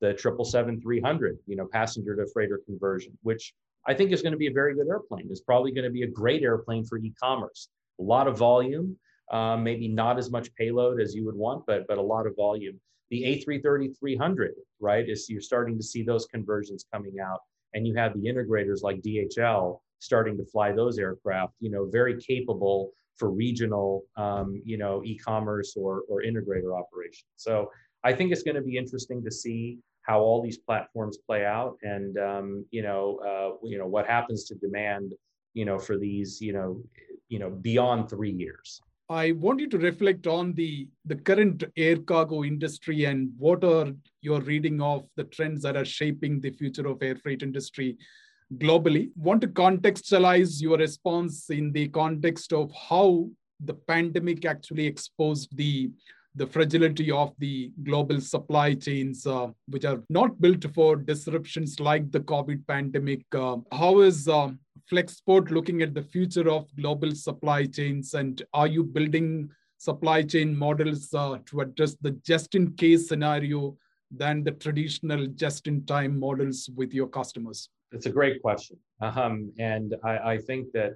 the 0.00 0.14
777-300, 0.14 1.38
you 1.46 1.56
know, 1.56 1.66
passenger 1.72 2.16
to 2.16 2.26
freighter 2.32 2.60
conversion, 2.66 3.16
which 3.22 3.52
I 3.86 3.94
think 3.94 4.12
is 4.12 4.22
going 4.22 4.32
to 4.32 4.38
be 4.38 4.48
a 4.48 4.52
very 4.52 4.74
good 4.74 4.88
airplane. 4.88 5.28
It's 5.30 5.40
probably 5.40 5.72
going 5.72 5.84
to 5.84 5.90
be 5.90 6.02
a 6.02 6.08
great 6.08 6.42
airplane 6.42 6.84
for 6.84 6.98
e-commerce. 6.98 7.68
A 8.00 8.02
lot 8.02 8.28
of 8.28 8.38
volume, 8.38 8.96
um, 9.32 9.64
maybe 9.64 9.88
not 9.88 10.18
as 10.18 10.30
much 10.30 10.54
payload 10.54 11.00
as 11.00 11.14
you 11.14 11.24
would 11.26 11.34
want, 11.34 11.64
but 11.66 11.86
but 11.88 11.98
a 11.98 12.02
lot 12.02 12.26
of 12.26 12.36
volume. 12.36 12.78
The 13.10 13.22
A330-300, 13.22 14.50
right, 14.80 15.08
is 15.08 15.28
you're 15.28 15.40
starting 15.40 15.76
to 15.78 15.82
see 15.82 16.02
those 16.02 16.26
conversions 16.26 16.84
coming 16.92 17.14
out, 17.18 17.40
and 17.74 17.86
you 17.86 17.94
have 17.94 18.12
the 18.14 18.28
integrators 18.28 18.82
like 18.82 19.00
DHL 19.00 19.80
starting 20.00 20.36
to 20.36 20.44
fly 20.44 20.72
those 20.72 20.98
aircraft. 20.98 21.54
You 21.60 21.70
know, 21.70 21.88
very 21.90 22.20
capable 22.20 22.92
for 23.16 23.30
regional, 23.30 24.04
um, 24.16 24.60
you 24.64 24.78
know, 24.78 25.02
e-commerce 25.04 25.74
or 25.76 26.02
or 26.08 26.22
integrator 26.22 26.78
operations. 26.78 27.30
So 27.36 27.70
I 28.04 28.12
think 28.12 28.32
it's 28.32 28.42
going 28.42 28.54
to 28.54 28.62
be 28.62 28.76
interesting 28.76 29.24
to 29.24 29.30
see 29.30 29.78
how 30.08 30.20
all 30.20 30.42
these 30.42 30.58
platforms 30.58 31.18
play 31.18 31.44
out, 31.44 31.76
and 31.82 32.18
um, 32.18 32.64
you 32.70 32.82
know, 32.82 33.20
uh, 33.30 33.66
you 33.66 33.78
know 33.78 33.86
what 33.86 34.06
happens 34.06 34.44
to 34.44 34.54
demand, 34.54 35.12
you 35.52 35.66
know, 35.66 35.78
for 35.78 35.98
these, 35.98 36.40
you 36.40 36.54
know, 36.54 36.82
you 37.28 37.38
know, 37.38 37.50
beyond 37.50 38.08
three 38.08 38.32
years. 38.32 38.80
I 39.10 39.32
want 39.32 39.60
you 39.60 39.68
to 39.68 39.78
reflect 39.78 40.26
on 40.26 40.54
the 40.54 40.88
the 41.04 41.16
current 41.16 41.64
air 41.76 41.96
cargo 41.96 42.42
industry 42.42 43.04
and 43.04 43.30
what 43.38 43.62
are 43.64 43.92
your 44.22 44.40
reading 44.40 44.80
of 44.80 45.04
the 45.16 45.24
trends 45.24 45.62
that 45.62 45.76
are 45.76 45.84
shaping 45.84 46.40
the 46.40 46.50
future 46.50 46.86
of 46.88 47.02
air 47.02 47.16
freight 47.16 47.42
industry 47.42 47.98
globally. 48.56 49.10
Want 49.14 49.42
to 49.42 49.48
contextualize 49.48 50.60
your 50.62 50.78
response 50.78 51.50
in 51.50 51.70
the 51.72 51.88
context 51.88 52.52
of 52.54 52.72
how 52.72 53.28
the 53.60 53.74
pandemic 53.74 54.44
actually 54.46 54.86
exposed 54.86 55.54
the 55.56 55.90
the 56.34 56.46
fragility 56.46 57.10
of 57.10 57.34
the 57.38 57.72
global 57.82 58.20
supply 58.20 58.74
chains, 58.74 59.26
uh, 59.26 59.48
which 59.66 59.84
are 59.84 60.02
not 60.08 60.40
built 60.40 60.64
for 60.74 60.96
disruptions 60.96 61.80
like 61.80 62.10
the 62.10 62.20
COVID 62.20 62.66
pandemic. 62.66 63.22
Uh, 63.34 63.56
how 63.72 64.00
is 64.00 64.28
uh, 64.28 64.50
Flexport 64.90 65.50
looking 65.50 65.82
at 65.82 65.94
the 65.94 66.02
future 66.02 66.48
of 66.48 66.66
global 66.76 67.14
supply 67.14 67.66
chains? 67.66 68.14
And 68.14 68.42
are 68.54 68.66
you 68.66 68.84
building 68.84 69.50
supply 69.78 70.22
chain 70.22 70.56
models 70.56 71.12
uh, 71.14 71.38
to 71.46 71.60
address 71.60 71.96
the 72.00 72.12
just 72.24 72.54
in 72.54 72.72
case 72.74 73.08
scenario 73.08 73.76
than 74.10 74.42
the 74.42 74.52
traditional 74.52 75.26
just 75.26 75.66
in 75.66 75.84
time 75.86 76.18
models 76.18 76.68
with 76.74 76.92
your 76.92 77.08
customers? 77.08 77.68
It's 77.92 78.06
a 78.06 78.10
great 78.10 78.42
question. 78.42 78.76
Um, 79.00 79.52
and 79.58 79.94
I, 80.04 80.18
I, 80.18 80.38
think 80.38 80.72
that, 80.72 80.94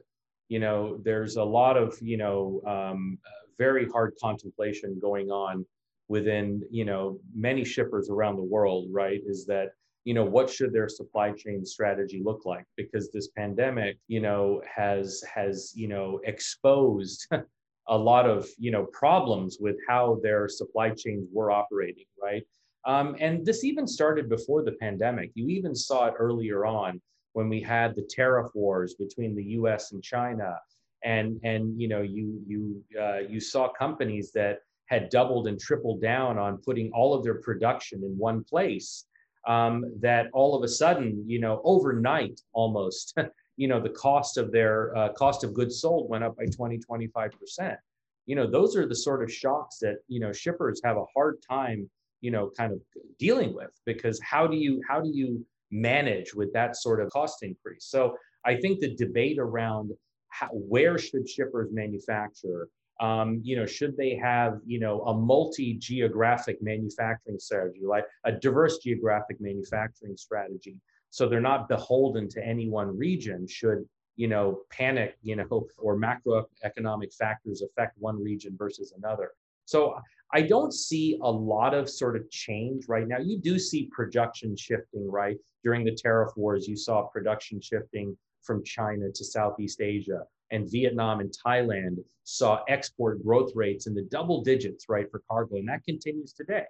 you 0.49 0.59
know, 0.59 0.99
there's 1.03 1.37
a 1.37 1.45
lot 1.45 1.77
of, 1.77 1.97
you 2.03 2.17
know, 2.17 2.61
um, 2.67 3.19
very 3.59 3.89
hard 3.89 4.15
contemplation 4.21 4.99
going 5.01 5.31
on 5.31 5.65
within 6.09 6.63
you 6.71 6.85
know 6.85 7.19
many 7.35 7.65
shippers 7.65 8.11
around 8.11 8.37
the 8.37 8.43
world 8.43 8.89
right? 8.91 9.21
Is 9.27 9.47
that 9.47 9.71
you 10.05 10.15
know 10.15 10.25
what 10.25 10.51
should 10.51 10.73
their 10.73 10.89
supply 10.89 11.33
chain 11.33 11.65
strategy 11.65 12.23
look 12.25 12.45
like? 12.45 12.65
Because 12.77 13.11
this 13.11 13.29
pandemic 13.29 13.99
you 14.09 14.21
know 14.21 14.63
has 14.77 15.23
has 15.33 15.73
you 15.75 15.89
know 15.89 16.21
exposed 16.25 17.27
a 17.89 17.99
lot 17.99 18.29
of 18.29 18.49
you 18.59 18.71
know 18.71 18.85
problems 18.93 19.59
with 19.61 19.77
how 19.89 20.19
their 20.23 20.49
supply 20.49 20.91
chains 20.91 21.27
were 21.33 21.51
operating 21.51 22.05
right? 22.23 22.43
Um, 22.85 23.15
and 23.21 23.47
this 23.47 23.63
even 23.63 23.87
started 23.87 24.29
before 24.29 24.65
the 24.65 24.73
pandemic. 24.73 25.31
You 25.35 25.49
even 25.49 25.73
saw 25.73 26.07
it 26.07 26.15
earlier 26.19 26.67
on 26.67 27.01
when 27.33 27.49
we 27.49 27.61
had 27.61 27.95
the 27.95 28.09
tariff 28.11 28.51
wars 28.55 28.95
between 28.95 29.35
the 29.35 29.45
us 29.45 29.93
and 29.93 30.03
china 30.03 30.59
and 31.05 31.41
and 31.43 31.81
you 31.81 31.89
know 31.89 32.03
you 32.03 32.41
you 32.47 32.83
uh, 33.01 33.19
you 33.19 33.41
saw 33.41 33.69
companies 33.69 34.33
that 34.33 34.59
had 34.87 35.09
doubled 35.09 35.47
and 35.47 35.59
tripled 35.59 36.03
down 36.03 36.39
on 36.39 36.59
putting 36.59 36.91
all 36.93 37.15
of 37.15 37.25
their 37.25 37.41
production 37.41 38.03
in 38.05 38.17
one 38.19 38.45
place 38.45 39.07
um, 39.47 39.85
that 40.01 40.27
all 40.33 40.55
of 40.55 40.63
a 40.63 40.69
sudden 40.69 41.25
you 41.27 41.41
know 41.41 41.61
overnight 41.65 42.41
almost 42.53 43.17
you 43.57 43.69
know 43.69 43.81
the 43.81 43.91
cost 43.91 44.37
of 44.39 44.53
their 44.53 44.97
uh, 44.97 45.13
cost 45.13 45.45
of 45.45 45.55
goods 45.55 45.81
sold 45.81 46.09
went 46.09 46.25
up 46.25 46.37
by 46.37 46.47
20 46.47 46.79
25 46.79 47.31
percent. 47.33 47.79
You 48.27 48.37
know 48.37 48.49
those 48.49 48.77
are 48.77 48.87
the 48.87 48.95
sort 48.95 49.23
of 49.23 49.33
shocks 49.33 49.79
that 49.81 49.97
you 50.09 50.21
know 50.21 50.33
shippers 50.33 50.81
have 50.85 50.97
a 50.97 51.05
hard 51.15 51.39
time 51.49 51.91
you 52.21 52.31
know 52.31 52.51
kind 52.57 52.73
of 52.73 52.81
dealing 53.19 53.55
with 53.55 53.71
because 53.85 54.21
how 54.21 54.47
do 54.47 54.57
you 54.57 54.81
how 54.89 55.01
do 55.01 55.11
you 55.13 55.45
manage 55.71 56.35
with 56.35 56.53
that 56.53 56.77
sort 56.77 57.01
of 57.01 57.11
cost 57.11 57.43
increase? 57.43 57.87
So 57.87 58.17
i 58.45 58.57
think 58.57 58.81
the 58.81 58.95
debate 58.95 59.39
around 59.39 59.93
how, 60.33 60.49
where 60.49 60.99
should 60.99 61.29
shippers 61.29 61.71
manufacture? 61.73 62.69
Um, 63.01 63.41
you 63.45 63.55
know, 63.55 63.67
should 63.67 63.97
they 63.97 64.17
have, 64.17 64.61
you 64.65 64.81
know, 64.81 65.03
a 65.03 65.15
multi-geographic 65.15 66.63
manufacturing 66.63 67.39
strategy, 67.39 67.83
like 67.85 68.05
a 68.25 68.33
diverse 68.33 68.79
geographic 68.79 69.41
manufacturing 69.41 70.17
strategy, 70.17 70.77
so 71.11 71.29
they're 71.29 71.41
not 71.41 71.69
beholden 71.69 72.29
to 72.31 72.45
any 72.45 72.69
one 72.69 72.97
region? 72.97 73.47
Should 73.47 73.87
you 74.17 74.29
know 74.29 74.61
panic, 74.71 75.17
you 75.23 75.37
know, 75.37 75.69
or 75.79 75.97
macroeconomic 75.99 77.15
factors 77.15 77.63
affect 77.63 77.99
one 77.99 78.23
region 78.23 78.57
versus 78.57 78.95
another? 78.97 79.33
So 79.67 79.97
I 80.33 80.43
don't 80.43 80.73
see 80.73 81.19
a 81.23 81.31
lot 81.31 81.75
of 81.75 81.91
sort 81.91 82.17
of 82.17 82.31
change 82.31 82.85
right 82.89 83.07
now. 83.07 83.19
You 83.19 83.39
do 83.39 83.59
see 83.59 83.91
production 83.93 84.57
shifting, 84.57 85.11
right? 85.11 85.37
During 85.63 85.85
the 85.85 85.95
tariff 85.95 86.33
wars, 86.37 86.67
you 86.67 86.77
saw 86.77 87.03
production 87.03 87.61
shifting 87.61 88.17
from 88.43 88.65
China 88.65 89.11
to 89.13 89.25
Southeast 89.25 89.81
Asia, 89.81 90.25
and 90.51 90.71
Vietnam 90.71 91.21
and 91.21 91.35
Thailand 91.45 91.97
saw 92.25 92.63
export 92.69 93.23
growth 93.23 93.53
rates 93.55 93.87
in 93.87 93.95
the 93.95 94.03
double 94.03 94.43
digits, 94.43 94.89
right, 94.89 95.11
for 95.11 95.23
cargo, 95.29 95.57
and 95.57 95.69
that 95.69 95.85
continues 95.85 96.33
today. 96.33 96.65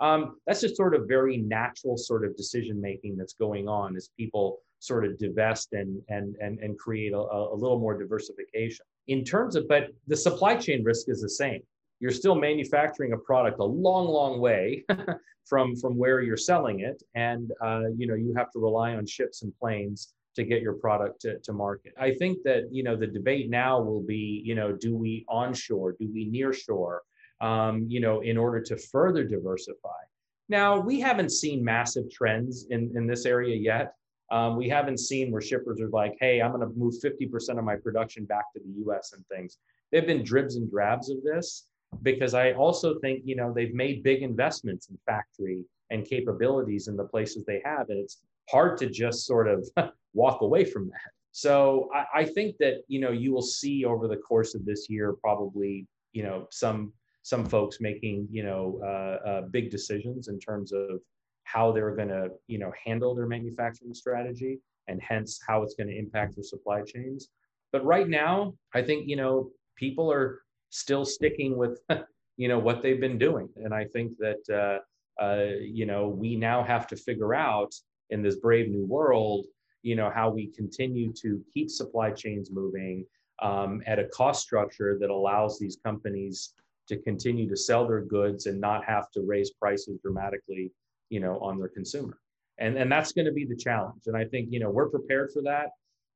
Um, 0.00 0.36
that's 0.46 0.60
just 0.60 0.76
sort 0.76 0.94
of 0.94 1.08
very 1.08 1.38
natural 1.38 1.96
sort 1.96 2.24
of 2.24 2.36
decision 2.36 2.80
making 2.80 3.16
that's 3.16 3.34
going 3.34 3.68
on 3.68 3.96
as 3.96 4.10
people 4.16 4.58
sort 4.80 5.04
of 5.04 5.18
divest 5.18 5.72
and 5.72 6.00
and 6.08 6.36
and, 6.36 6.60
and 6.60 6.78
create 6.78 7.12
a, 7.12 7.18
a 7.18 7.54
little 7.54 7.80
more 7.80 7.98
diversification. 7.98 8.84
In 9.08 9.24
terms 9.24 9.56
of, 9.56 9.66
but 9.68 9.88
the 10.06 10.16
supply 10.16 10.54
chain 10.56 10.84
risk 10.84 11.08
is 11.08 11.20
the 11.20 11.28
same. 11.28 11.62
You're 12.00 12.12
still 12.12 12.36
manufacturing 12.36 13.12
a 13.12 13.18
product 13.18 13.58
a 13.58 13.64
long, 13.64 14.06
long 14.06 14.40
way 14.40 14.84
from 15.46 15.74
from 15.74 15.96
where 15.96 16.20
you're 16.20 16.36
selling 16.36 16.80
it, 16.80 17.02
and 17.14 17.50
uh, 17.60 17.88
you 17.96 18.06
know 18.06 18.14
you 18.14 18.34
have 18.36 18.52
to 18.52 18.60
rely 18.60 18.94
on 18.94 19.04
ships 19.06 19.42
and 19.42 19.52
planes 19.58 20.12
to 20.38 20.44
get 20.44 20.62
your 20.62 20.74
product 20.74 21.20
to, 21.22 21.38
to 21.40 21.52
market. 21.52 21.92
I 21.98 22.14
think 22.14 22.44
that 22.44 22.68
you 22.70 22.84
know 22.84 22.96
the 22.96 23.08
debate 23.08 23.50
now 23.50 23.80
will 23.80 24.00
be 24.00 24.42
you 24.44 24.54
know 24.54 24.72
do 24.72 24.96
we 24.96 25.24
onshore, 25.28 25.96
do 25.98 26.08
we 26.12 26.30
nearshore, 26.30 26.98
um, 27.40 27.86
you 27.88 28.00
know 28.00 28.20
in 28.20 28.38
order 28.38 28.60
to 28.62 28.76
further 28.76 29.24
diversify. 29.24 30.00
Now 30.48 30.78
we 30.78 31.00
haven't 31.00 31.32
seen 31.32 31.64
massive 31.64 32.10
trends 32.10 32.66
in 32.70 32.92
in 32.94 33.06
this 33.06 33.26
area 33.26 33.56
yet. 33.56 33.94
Um, 34.30 34.56
we 34.56 34.68
haven't 34.68 34.98
seen 34.98 35.32
where 35.32 35.40
shippers 35.40 35.80
are 35.80 35.88
like, 35.88 36.14
hey, 36.20 36.42
I'm 36.42 36.52
going 36.52 36.60
to 36.60 36.78
move 36.78 36.94
50% 37.02 37.58
of 37.58 37.64
my 37.64 37.76
production 37.76 38.26
back 38.26 38.52
to 38.52 38.60
the 38.60 38.84
US 38.84 39.14
and 39.14 39.26
things. 39.26 39.56
There 39.90 40.02
have 40.02 40.06
been 40.06 40.22
dribs 40.22 40.56
and 40.56 40.70
drabs 40.70 41.08
of 41.08 41.22
this 41.22 41.68
because 42.02 42.34
I 42.34 42.52
also 42.52 42.98
think, 42.98 43.22
you 43.24 43.36
know, 43.36 43.54
they've 43.54 43.72
made 43.72 44.02
big 44.02 44.22
investments 44.22 44.90
in 44.90 44.98
factory 45.06 45.64
and 45.88 46.04
capabilities 46.04 46.88
in 46.88 46.96
the 46.96 47.04
places 47.04 47.46
they 47.46 47.62
have. 47.64 47.88
And 47.88 47.98
it's 48.00 48.20
hard 48.50 48.78
to 48.78 48.88
just 48.88 49.26
sort 49.26 49.48
of 49.48 49.68
walk 50.14 50.42
away 50.42 50.64
from 50.64 50.86
that. 50.88 51.10
So 51.32 51.88
I, 51.94 52.20
I 52.20 52.24
think 52.24 52.56
that, 52.58 52.82
you 52.88 53.00
know, 53.00 53.10
you 53.10 53.32
will 53.32 53.42
see 53.42 53.84
over 53.84 54.08
the 54.08 54.16
course 54.16 54.54
of 54.54 54.64
this 54.64 54.88
year, 54.88 55.14
probably, 55.22 55.86
you 56.12 56.22
know, 56.22 56.46
some 56.50 56.92
some 57.22 57.44
folks 57.44 57.78
making, 57.80 58.26
you 58.30 58.42
know, 58.42 58.80
uh, 58.82 59.28
uh, 59.28 59.40
big 59.50 59.70
decisions 59.70 60.28
in 60.28 60.40
terms 60.40 60.72
of 60.72 61.00
how 61.48 61.72
they're 61.72 61.96
going 61.96 62.08
to 62.08 62.28
you 62.46 62.58
know 62.58 62.70
handle 62.84 63.14
their 63.14 63.26
manufacturing 63.26 63.94
strategy 63.94 64.60
and 64.86 65.00
hence 65.00 65.40
how 65.46 65.62
it's 65.62 65.74
going 65.74 65.88
to 65.88 65.98
impact 65.98 66.36
their 66.36 66.44
supply 66.44 66.82
chains 66.82 67.28
but 67.72 67.84
right 67.84 68.08
now 68.08 68.52
i 68.74 68.82
think 68.82 69.08
you 69.08 69.16
know 69.16 69.50
people 69.76 70.12
are 70.12 70.42
still 70.68 71.04
sticking 71.04 71.56
with 71.56 71.80
you 72.36 72.48
know 72.48 72.58
what 72.58 72.82
they've 72.82 73.00
been 73.00 73.18
doing 73.18 73.48
and 73.56 73.72
i 73.72 73.84
think 73.84 74.12
that 74.18 74.42
uh, 74.62 75.22
uh, 75.22 75.54
you 75.60 75.86
know 75.86 76.08
we 76.08 76.36
now 76.36 76.62
have 76.62 76.86
to 76.86 76.96
figure 76.96 77.34
out 77.34 77.74
in 78.10 78.22
this 78.22 78.36
brave 78.36 78.68
new 78.68 78.86
world 78.86 79.46
you 79.82 79.94
know 79.94 80.10
how 80.10 80.28
we 80.28 80.48
continue 80.48 81.12
to 81.12 81.42
keep 81.52 81.70
supply 81.70 82.10
chains 82.10 82.50
moving 82.50 83.04
um, 83.40 83.82
at 83.86 83.98
a 83.98 84.04
cost 84.08 84.42
structure 84.42 84.98
that 85.00 85.10
allows 85.10 85.58
these 85.58 85.78
companies 85.84 86.54
to 86.88 86.96
continue 86.96 87.48
to 87.48 87.56
sell 87.56 87.86
their 87.86 88.00
goods 88.00 88.46
and 88.46 88.60
not 88.60 88.84
have 88.84 89.10
to 89.10 89.20
raise 89.22 89.50
prices 89.50 89.98
dramatically 90.02 90.72
you 91.10 91.20
know, 91.20 91.38
on 91.40 91.58
their 91.58 91.68
consumer. 91.68 92.18
And, 92.58 92.76
and 92.76 92.90
that's 92.90 93.12
going 93.12 93.26
to 93.26 93.32
be 93.32 93.44
the 93.44 93.56
challenge. 93.56 94.02
And 94.06 94.16
I 94.16 94.24
think, 94.24 94.48
you 94.50 94.60
know, 94.60 94.70
we're 94.70 94.88
prepared 94.88 95.30
for 95.32 95.42
that. 95.42 95.70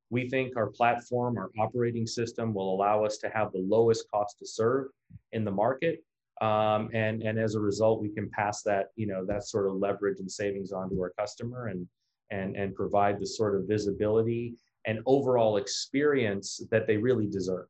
We 0.09 0.29
think 0.29 0.55
our 0.57 0.67
platform, 0.67 1.37
our 1.37 1.49
operating 1.57 2.05
system 2.05 2.53
will 2.53 2.73
allow 2.73 3.03
us 3.03 3.17
to 3.19 3.29
have 3.29 3.51
the 3.51 3.59
lowest 3.59 4.05
cost 4.11 4.37
to 4.39 4.45
serve 4.45 4.87
in 5.31 5.43
the 5.43 5.51
market. 5.51 6.03
Um, 6.43 6.89
and, 6.93 7.21
and 7.23 7.39
as 7.39 7.55
a 7.55 7.59
result, 7.59 8.01
we 8.01 8.09
can 8.09 8.29
pass 8.29 8.63
that, 8.63 8.87
you 8.95 9.07
know, 9.07 9.25
that 9.25 9.43
sort 9.45 9.67
of 9.67 9.75
leverage 9.75 10.19
and 10.19 10.29
savings 10.29 10.73
on 10.73 10.89
to 10.89 11.01
our 11.01 11.13
customer 11.17 11.67
and, 11.67 11.87
and, 12.31 12.57
and 12.57 12.75
provide 12.75 13.19
the 13.19 13.25
sort 13.25 13.55
of 13.55 13.65
visibility 13.65 14.55
and 14.85 14.99
overall 15.05 15.55
experience 15.55 16.61
that 16.69 16.85
they 16.85 16.97
really 16.97 17.27
deserve 17.27 17.67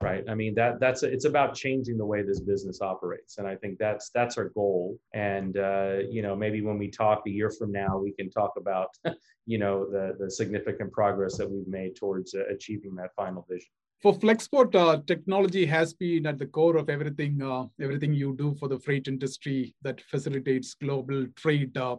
right? 0.00 0.24
I 0.28 0.34
mean 0.34 0.52
that 0.56 0.80
that's 0.80 1.04
it's 1.04 1.26
about 1.26 1.54
changing 1.54 1.96
the 1.96 2.04
way 2.04 2.22
this 2.22 2.40
business 2.40 2.80
operates. 2.80 3.38
And 3.38 3.46
i 3.46 3.54
think 3.54 3.78
that's 3.78 4.10
that's 4.10 4.36
our 4.36 4.48
goal. 4.48 4.98
And 5.14 5.56
uh, 5.56 5.98
you 6.10 6.22
know 6.22 6.34
maybe 6.34 6.60
when 6.60 6.76
we 6.76 6.88
talk 6.88 7.22
a 7.26 7.30
year 7.30 7.50
from 7.50 7.70
now 7.70 7.98
we 7.98 8.12
can 8.12 8.28
talk 8.28 8.54
about 8.56 8.88
you 9.46 9.58
know 9.58 9.88
the 9.88 10.16
the 10.18 10.28
significant 10.28 10.90
progress 10.92 11.36
that 11.38 11.48
we've 11.48 11.68
made 11.68 11.94
towards 11.94 12.34
uh, 12.34 12.42
achieving 12.52 12.96
that 12.96 13.14
final 13.14 13.46
vision 13.48 13.70
for 14.02 14.12
flexport 14.12 14.74
uh, 14.74 15.00
technology 15.06 15.64
has 15.64 15.94
been 15.94 16.26
at 16.26 16.38
the 16.38 16.46
core 16.46 16.76
of 16.76 16.90
everything 16.90 17.40
uh, 17.40 17.64
everything 17.80 18.12
you 18.12 18.34
do 18.36 18.54
for 18.58 18.68
the 18.68 18.78
freight 18.78 19.06
industry 19.06 19.74
that 19.82 20.00
facilitates 20.10 20.74
global 20.74 21.26
trade 21.36 21.76
uh, 21.76 21.96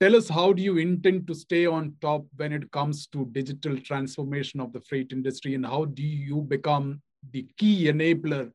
tell 0.00 0.16
us 0.16 0.28
how 0.28 0.52
do 0.52 0.62
you 0.62 0.78
intend 0.78 1.26
to 1.26 1.34
stay 1.34 1.66
on 1.66 1.94
top 2.00 2.24
when 2.36 2.52
it 2.52 2.70
comes 2.72 3.06
to 3.06 3.26
digital 3.32 3.76
transformation 3.78 4.60
of 4.60 4.72
the 4.72 4.80
freight 4.80 5.12
industry 5.12 5.54
and 5.54 5.64
how 5.64 5.84
do 5.84 6.02
you 6.02 6.42
become 6.42 7.00
the 7.32 7.46
key 7.56 7.84
enabler 7.84 8.50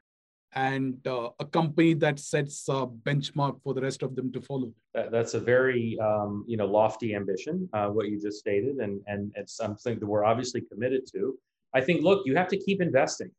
and 0.55 1.05
uh, 1.05 1.29
a 1.39 1.45
company 1.45 1.93
that 1.93 2.17
sets 2.17 2.67
a 2.69 2.87
benchmark 3.07 3.61
for 3.61 3.73
the 3.73 3.81
rest 3.81 4.03
of 4.03 4.15
them 4.15 4.31
to 4.31 4.41
follow. 4.41 4.71
That's 4.93 5.33
a 5.33 5.39
very 5.39 5.97
um, 5.99 6.45
you 6.47 6.55
know 6.55 6.65
lofty 6.65 7.13
ambition, 7.13 7.69
uh, 7.73 7.87
what 7.87 8.07
you 8.09 8.19
just 8.21 8.39
stated, 8.39 8.77
and 8.77 9.01
and 9.05 9.33
it's 9.35 9.55
something 9.55 9.99
that 9.99 10.05
we're 10.05 10.23
obviously 10.23 10.61
committed 10.61 11.05
to. 11.11 11.37
I 11.77 11.81
think, 11.81 12.01
look, 12.01 12.19
you 12.25 12.35
have 12.35 12.47
to 12.53 12.57
keep 12.65 12.79
investing. 12.81 13.31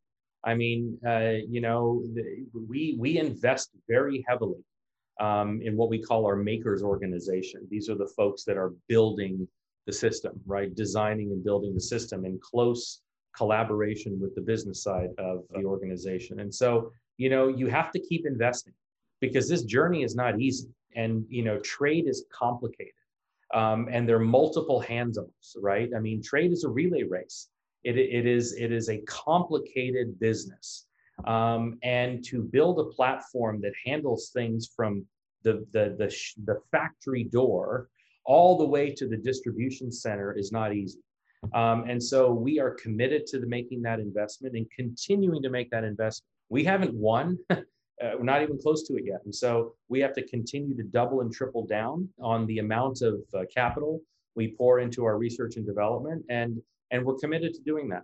I 0.44 0.55
mean, 0.55 0.81
uh, 1.12 1.37
you 1.55 1.61
know, 1.66 2.05
we 2.70 2.96
we 2.99 3.18
invest 3.18 3.70
very 3.88 4.25
heavily 4.29 4.62
um, 5.29 5.61
in 5.66 5.72
what 5.77 5.88
we 5.88 6.01
call 6.09 6.27
our 6.29 6.37
makers 6.37 6.83
organization. 6.83 7.61
These 7.70 7.88
are 7.90 7.99
the 8.03 8.12
folks 8.18 8.44
that 8.44 8.57
are 8.62 8.72
building 8.88 9.49
the 9.87 9.92
system, 9.92 10.35
right? 10.46 10.70
Designing 10.75 11.29
and 11.33 11.42
building 11.42 11.75
the 11.75 11.87
system 11.94 12.25
in 12.25 12.38
close 12.51 13.01
collaboration 13.37 14.20
with 14.20 14.35
the 14.35 14.40
business 14.53 14.83
side 14.83 15.11
of 15.18 15.44
the 15.55 15.64
organization. 15.64 16.40
And 16.40 16.53
so, 16.55 16.92
you 17.16 17.29
know, 17.29 17.49
you 17.49 17.66
have 17.68 17.90
to 17.92 18.01
keep 18.01 18.27
investing 18.27 18.75
because 19.20 19.49
this 19.49 19.62
journey 19.62 20.03
is 20.03 20.14
not 20.14 20.40
easy. 20.40 20.68
And, 20.94 21.25
you 21.29 21.44
know, 21.46 21.59
trade 21.61 22.07
is 22.09 22.25
complicated. 22.33 22.92
Um, 23.55 23.88
and 23.90 24.09
there 24.09 24.16
are 24.16 24.31
multiple 24.40 24.81
hands-ons, 24.81 25.57
right? 25.61 25.90
I 25.96 26.01
mean, 26.01 26.22
trade 26.22 26.53
is 26.53 26.64
a 26.64 26.68
relay 26.68 27.05
race. 27.05 27.49
It, 27.87 27.96
it 27.96 28.27
is 28.27 28.55
it 28.55 28.72
is 28.72 28.88
a 28.88 28.99
complicated 29.03 30.18
business, 30.18 30.87
um, 31.25 31.79
and 31.83 32.25
to 32.25 32.42
build 32.42 32.81
a 32.81 32.85
platform 32.85 33.61
that 33.62 33.72
handles 33.85 34.31
things 34.35 34.70
from 34.75 35.07
the 35.42 35.64
the 35.72 35.94
the, 35.96 36.09
the 36.44 36.61
factory 36.72 37.25
door 37.25 37.88
all 38.25 38.59
the 38.59 38.66
way 38.66 38.90
to 38.90 39.07
the 39.07 39.16
distribution 39.16 39.92
center 39.92 40.33
is 40.33 40.51
not 40.51 40.75
easy. 40.75 40.99
Um, 41.55 41.85
and 41.88 42.03
so 42.03 42.33
we 42.33 42.59
are 42.59 42.72
committed 42.72 43.25
to 43.27 43.38
the, 43.38 43.46
making 43.46 43.83
that 43.83 44.01
investment 44.01 44.57
and 44.57 44.66
continuing 44.75 45.40
to 45.42 45.49
make 45.49 45.70
that 45.70 45.85
investment. 45.85 46.27
We 46.49 46.64
haven't 46.64 46.94
won. 46.94 47.38
Uh, 48.05 48.11
we're 48.18 48.25
not 48.25 48.42
even 48.42 48.59
close 48.59 48.87
to 48.87 48.94
it 48.96 49.05
yet. 49.07 49.20
And 49.25 49.35
so 49.35 49.75
we 49.88 50.01
have 50.01 50.12
to 50.12 50.27
continue 50.27 50.77
to 50.77 50.83
double 50.83 51.22
and 51.22 51.33
triple 51.33 51.64
down 51.64 52.07
on 52.20 52.44
the 52.44 52.59
amount 52.59 53.01
of 53.01 53.22
uh, 53.33 53.44
capital 53.51 54.03
we 54.35 54.55
pour 54.55 54.81
into 54.81 55.07
our 55.07 55.16
research 55.16 55.57
and 55.57 55.66
development. 55.66 56.22
And, 56.29 56.61
and 56.90 57.05
we're 57.05 57.16
committed 57.16 57.55
to 57.55 57.61
doing 57.62 57.88
that. 57.88 58.03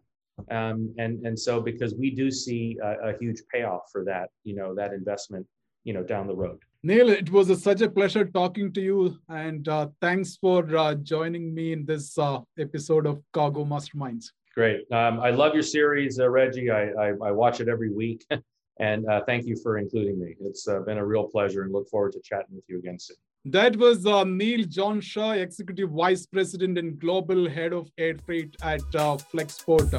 Um, 0.51 0.95
and, 0.99 1.25
and 1.27 1.39
so 1.39 1.61
because 1.61 1.95
we 1.95 2.11
do 2.11 2.31
see 2.31 2.79
a, 2.83 3.11
a 3.11 3.19
huge 3.19 3.43
payoff 3.53 3.83
for 3.93 4.05
that, 4.05 4.31
you 4.45 4.55
know, 4.55 4.75
that 4.75 4.93
investment, 4.93 5.47
you 5.85 5.93
know, 5.93 6.03
down 6.03 6.27
the 6.27 6.35
road. 6.35 6.59
Neel, 6.83 7.11
it 7.11 7.31
was 7.31 7.49
a, 7.51 7.57
such 7.57 7.81
a 7.81 7.89
pleasure 7.89 8.25
talking 8.25 8.73
to 8.73 8.81
you, 8.81 9.17
and 9.29 9.69
uh, 9.69 9.89
thanks 10.01 10.37
for 10.37 10.77
uh, 10.77 10.95
joining 10.95 11.55
me 11.55 11.73
in 11.73 11.85
this 11.85 12.19
uh, 12.19 12.41
episode 12.59 13.07
of 13.07 13.23
Cargo 13.33 13.65
Masterminds. 13.65 14.27
Great. 14.55 14.91
Um, 14.91 15.21
I 15.21 15.31
love 15.31 15.55
your 15.55 15.63
series, 15.63 16.19
uh, 16.19 16.25
Reji. 16.25 16.71
I, 16.71 17.11
I, 17.11 17.29
I, 17.29 17.31
watch 17.31 17.61
it 17.61 17.69
every 17.69 17.91
week, 17.91 18.27
and 18.81 19.09
uh, 19.09 19.21
thank 19.27 19.47
you 19.47 19.57
for 19.63 19.79
including 19.79 20.19
me. 20.19 20.35
It's 20.41 20.67
uh, 20.67 20.81
been 20.81 20.99
a 20.99 21.07
real 21.07 21.25
pleasure, 21.25 21.63
and 21.63 21.73
look 21.73 21.89
forward 21.89 22.13
to 22.13 22.21
chatting 22.21 22.55
with 22.55 22.65
you 22.69 22.79
again 22.79 22.99
soon. 22.99 23.17
That 23.45 23.77
was 23.77 24.07
uh, 24.07 24.23
Neel 24.23 24.65
Jones 24.67 25.05
Shah, 25.05 25.33
Executive 25.33 25.91
Vice 25.91 26.27
President 26.27 26.79
and 26.79 26.97
Global 27.01 27.49
Head 27.49 27.73
of 27.73 27.91
Air 27.99 28.15
Freight 28.25 28.55
at 28.63 28.83
uh, 28.95 29.17
Flexport. 29.17 29.91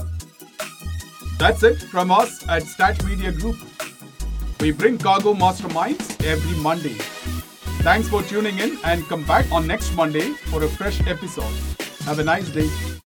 That's 1.37 1.61
it 1.63 1.81
from 1.81 2.09
us 2.09 2.47
at 2.47 2.63
STAT 2.63 3.03
Media 3.03 3.33
Group. 3.33 3.57
We 4.61 4.71
bring 4.71 4.97
Cargo 4.97 5.33
Masterminds 5.33 6.23
every 6.25 6.57
Monday. 6.59 6.95
Thanks 7.83 8.07
for 8.07 8.23
tuning 8.23 8.57
in 8.59 8.77
and 8.85 9.03
come 9.09 9.25
back 9.25 9.51
on 9.51 9.67
next 9.67 9.93
Monday 9.93 10.29
for 10.49 10.63
a 10.63 10.69
fresh 10.69 11.05
episode. 11.05 11.53
Have 12.05 12.19
a 12.19 12.23
nice 12.23 12.49
day. 12.49 12.69